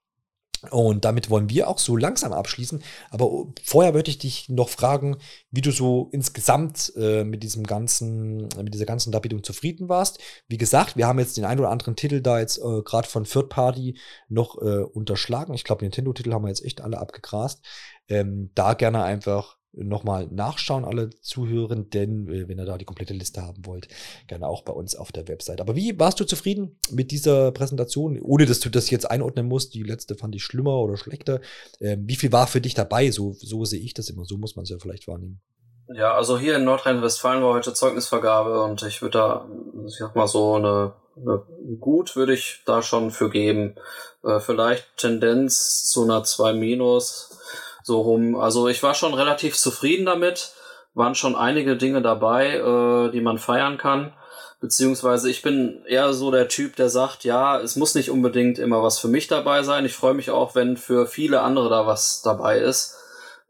[0.71, 2.81] Und damit wollen wir auch so langsam abschließen.
[3.09, 5.17] Aber vorher würde ich dich noch fragen,
[5.51, 10.19] wie du so insgesamt äh, mit diesem ganzen, mit dieser ganzen Darbietung zufrieden warst.
[10.47, 13.25] Wie gesagt, wir haben jetzt den ein oder anderen Titel da jetzt äh, gerade von
[13.25, 15.53] Third Party noch äh, unterschlagen.
[15.53, 17.61] Ich glaube, Nintendo-Titel haben wir jetzt echt alle abgegrast.
[18.07, 23.41] Ähm, da gerne einfach nochmal nachschauen, alle Zuhörenden, äh, wenn ihr da die komplette Liste
[23.41, 23.87] haben wollt,
[24.27, 25.61] gerne auch bei uns auf der Website.
[25.61, 29.73] Aber wie warst du zufrieden mit dieser Präsentation, ohne dass du das jetzt einordnen musst?
[29.73, 31.41] Die letzte fand ich schlimmer oder schlechter.
[31.79, 33.11] Ähm, wie viel war für dich dabei?
[33.11, 34.25] So, so sehe ich das immer.
[34.25, 35.41] So muss man es ja vielleicht wahrnehmen.
[35.87, 39.47] Ja, also hier in Nordrhein-Westfalen war heute Zeugnisvergabe und ich würde da,
[39.85, 41.43] ich sag mal so eine, eine
[41.79, 43.75] gut würde ich da schon für geben.
[44.23, 47.37] Äh, vielleicht Tendenz zu einer 2 minus
[47.83, 48.35] so rum.
[48.35, 50.53] Also ich war schon relativ zufrieden damit.
[50.95, 54.13] Waren schon einige Dinge dabei, äh, die man feiern kann.
[54.59, 58.81] Beziehungsweise ich bin eher so der Typ, der sagt, ja, es muss nicht unbedingt immer
[58.81, 59.83] was für mich dabei sein.
[59.85, 62.95] Ich freue mich auch, wenn für viele andere da was dabei ist.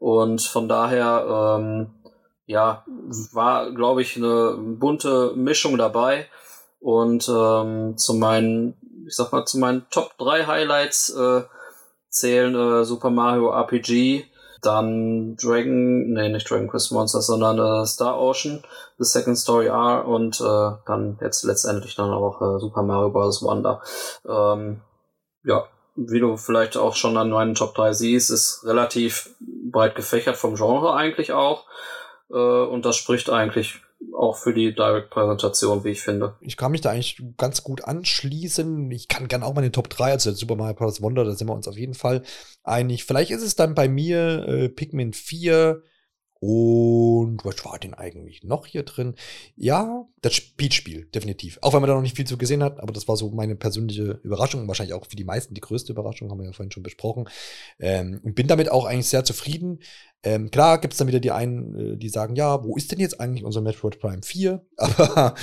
[0.00, 1.94] Und von daher, ähm,
[2.46, 2.84] ja,
[3.32, 6.26] war, glaube ich, eine bunte Mischung dabei.
[6.80, 8.76] Und ähm, zu meinen,
[9.06, 11.42] ich sag mal, zu meinen Top 3 Highlights äh,
[12.14, 14.24] zählen äh, Super Mario RPG,
[14.62, 18.62] dann Dragon, nee, nicht Dragon Quest Monsters, sondern äh, Star Ocean,
[18.98, 23.42] The Second Story R und äh, dann jetzt letztendlich dann auch äh, Super Mario Bros.
[23.42, 23.82] Wonder.
[24.26, 24.80] Ähm,
[25.44, 25.64] ja,
[25.96, 30.54] wie du vielleicht auch schon an meinen Top 3 siehst, ist relativ breit gefächert vom
[30.54, 31.66] Genre eigentlich auch.
[32.30, 33.80] Äh, und das spricht eigentlich
[34.16, 36.36] auch für die Direct-Präsentation, wie ich finde.
[36.40, 38.90] Ich kann mich da eigentlich ganz gut anschließen.
[38.90, 41.02] Ich kann gerne auch meine Top 3, also Super Mario Bros.
[41.02, 42.22] Wonder, da sind wir uns auf jeden Fall
[42.62, 43.04] einig.
[43.04, 45.82] Vielleicht ist es dann bei mir äh, Pikmin 4,
[46.46, 49.14] und was war denn eigentlich noch hier drin?
[49.56, 51.58] Ja, das Speedspiel, definitiv.
[51.62, 53.56] Auch wenn man da noch nicht viel zu gesehen hat, aber das war so meine
[53.56, 54.68] persönliche Überraschung.
[54.68, 57.30] Wahrscheinlich auch für die meisten die größte Überraschung, haben wir ja vorhin schon besprochen.
[57.78, 59.78] Ähm, und bin damit auch eigentlich sehr zufrieden.
[60.26, 62.98] Ähm, klar gibt es dann wieder die einen, äh, die sagen, ja, wo ist denn
[62.98, 64.64] jetzt eigentlich unser Metroid Prime 4?
[64.78, 65.34] Aber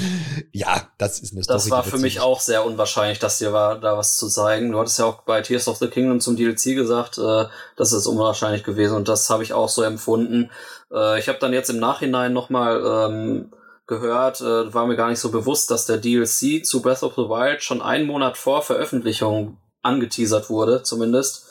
[0.51, 1.57] ja, das ist eine Story.
[1.57, 4.71] Das war für mich auch sehr unwahrscheinlich, dass dir war, da was zu zeigen.
[4.71, 7.45] Du hattest ja auch bei Tears of the Kingdom zum DLC gesagt, äh,
[7.77, 10.49] das ist unwahrscheinlich gewesen und das habe ich auch so empfunden.
[10.91, 13.51] Äh, ich habe dann jetzt im Nachhinein nochmal ähm,
[13.85, 17.23] gehört, äh, war mir gar nicht so bewusst, dass der DLC zu Breath of the
[17.29, 21.45] Wild schon einen Monat vor Veröffentlichung angeteasert wurde, zumindest.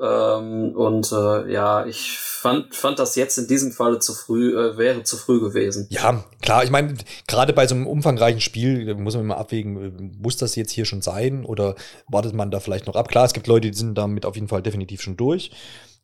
[0.00, 4.76] Ähm, und äh, ja, ich fand, fand das jetzt in diesem Falle zu früh, äh,
[4.76, 5.86] wäre zu früh gewesen.
[5.90, 6.94] Ja, klar, ich meine,
[7.28, 10.84] gerade bei so einem umfangreichen Spiel muss man immer abwägen, äh, muss das jetzt hier
[10.84, 11.76] schon sein oder
[12.08, 13.08] wartet man da vielleicht noch ab?
[13.08, 15.52] Klar, es gibt Leute, die sind damit auf jeden Fall definitiv schon durch.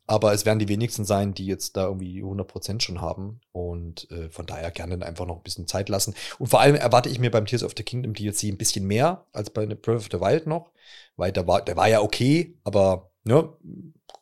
[0.07, 3.39] Aber es werden die wenigsten sein, die jetzt da irgendwie 100% schon haben.
[3.51, 6.15] Und äh, von daher gerne einfach noch ein bisschen Zeit lassen.
[6.39, 9.25] Und vor allem erwarte ich mir beim Tears of the Kingdom DLC ein bisschen mehr
[9.31, 10.71] als bei Breath of the Wild noch.
[11.15, 13.49] Weil der war, der war ja okay, aber ne,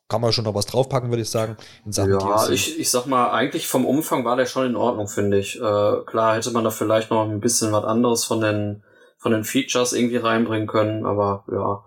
[0.07, 1.55] kann man schon noch was draufpacken, würde ich sagen.
[1.85, 5.55] ja, ich, ich sag mal, eigentlich vom Umfang war der schon in Ordnung, finde ich.
[5.57, 8.83] Äh, klar hätte man da vielleicht noch ein bisschen was anderes von den,
[9.17, 11.83] von den Features irgendwie reinbringen können, aber ja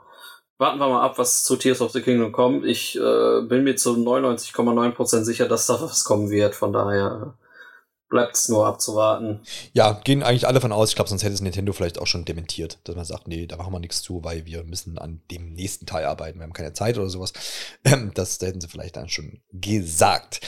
[0.62, 2.64] warten wir mal ab, was zu Tears of the Kingdom kommt.
[2.64, 6.54] Ich äh, bin mir zu 99,9% sicher, dass da was kommen wird.
[6.54, 7.41] Von daher äh,
[8.12, 9.40] bleibt es nur abzuwarten.
[9.72, 10.90] Ja, gehen eigentlich alle von aus.
[10.90, 13.56] Ich glaube, sonst hätte es Nintendo vielleicht auch schon dementiert, dass man sagt, nee, da
[13.56, 16.38] machen wir nichts zu, weil wir müssen an dem nächsten Teil arbeiten.
[16.38, 17.32] Wir haben keine Zeit oder sowas.
[18.14, 20.40] Das hätten sie vielleicht dann schon gesagt.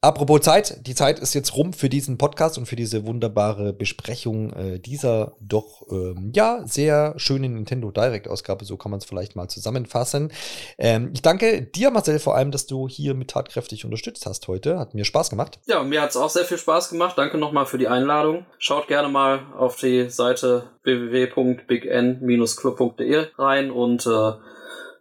[0.00, 4.52] Apropos Zeit, die Zeit ist jetzt rum für diesen Podcast und für diese wunderbare Besprechung
[4.52, 8.64] äh, dieser doch ähm, ja sehr schönen Nintendo Direct Ausgabe.
[8.64, 10.30] So kann man es vielleicht mal zusammenfassen.
[10.78, 14.78] Ähm, ich danke dir, Marcel, vor allem, dass du hier mit tatkräftig unterstützt hast heute.
[14.78, 15.58] Hat mir Spaß gemacht.
[15.66, 17.18] Ja, mir hat es auch sehr viel Spaß gemacht.
[17.18, 18.46] Danke nochmal für die Einladung.
[18.58, 24.32] Schaut gerne mal auf die Seite www.bign-club.de rein und äh,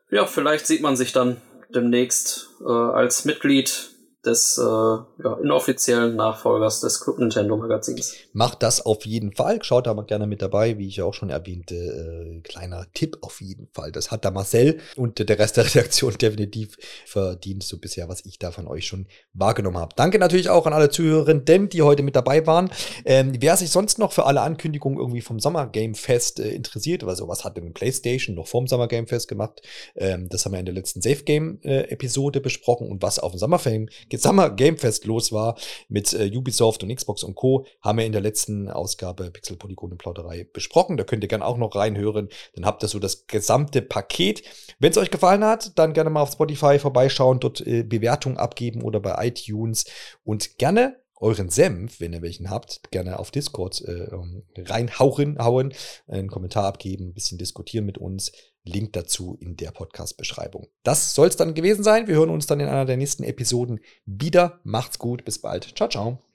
[0.10, 1.40] ja, vielleicht sieht man sich dann
[1.70, 3.92] demnächst äh, als Mitglied
[4.26, 8.16] des äh, ja, inoffiziellen Nachfolgers des Club Nintendo Magazins.
[8.34, 9.64] Macht das auf jeden Fall.
[9.64, 11.76] Schaut da mal gerne mit dabei, wie ich ja auch schon erwähnte.
[11.76, 13.92] Äh, kleiner Tipp auf jeden Fall.
[13.92, 18.40] Das hat da Marcel und der Rest der Redaktion definitiv verdient, so bisher, was ich
[18.40, 19.94] da von euch schon wahrgenommen habe.
[19.96, 22.70] Danke natürlich auch an alle Zuhörerinnen, die heute mit dabei waren.
[23.06, 27.04] Ähm, wer sich sonst noch für alle Ankündigungen irgendwie vom Sommer Game Fest äh, interessiert,
[27.04, 29.62] also was hat denn PlayStation noch vorm Sommer Game Fest gemacht?
[29.96, 33.32] Ähm, das haben wir in der letzten Safe Game äh, Episode besprochen und was auf
[33.32, 35.58] dem Sommerfame Summer Game Fest los war
[35.90, 39.92] mit äh, Ubisoft und Xbox und Co., haben wir in der letzten Ausgabe Pixel Polygon
[39.92, 40.98] und Plauderei besprochen.
[40.98, 42.30] Da könnt ihr gerne auch noch reinhören.
[42.56, 44.44] Dann habt ihr so das gesamte Paket.
[44.80, 48.82] Wenn es euch gefallen hat, dann gerne mal auf Spotify vorbeischauen, dort äh, Bewertungen abgeben
[48.82, 49.86] oder bei iTunes
[50.24, 54.08] und gerne euren Senf, wenn ihr welchen habt, gerne auf Discord äh,
[54.58, 55.74] reinhauen, hauen,
[56.08, 58.32] einen Kommentar abgeben, ein bisschen diskutieren mit uns.
[58.68, 60.68] Link dazu in der Podcast-Beschreibung.
[60.84, 62.08] Das soll es dann gewesen sein.
[62.08, 64.60] Wir hören uns dann in einer der nächsten Episoden wieder.
[64.64, 65.76] Macht's gut, bis bald.
[65.76, 66.27] Ciao, ciao.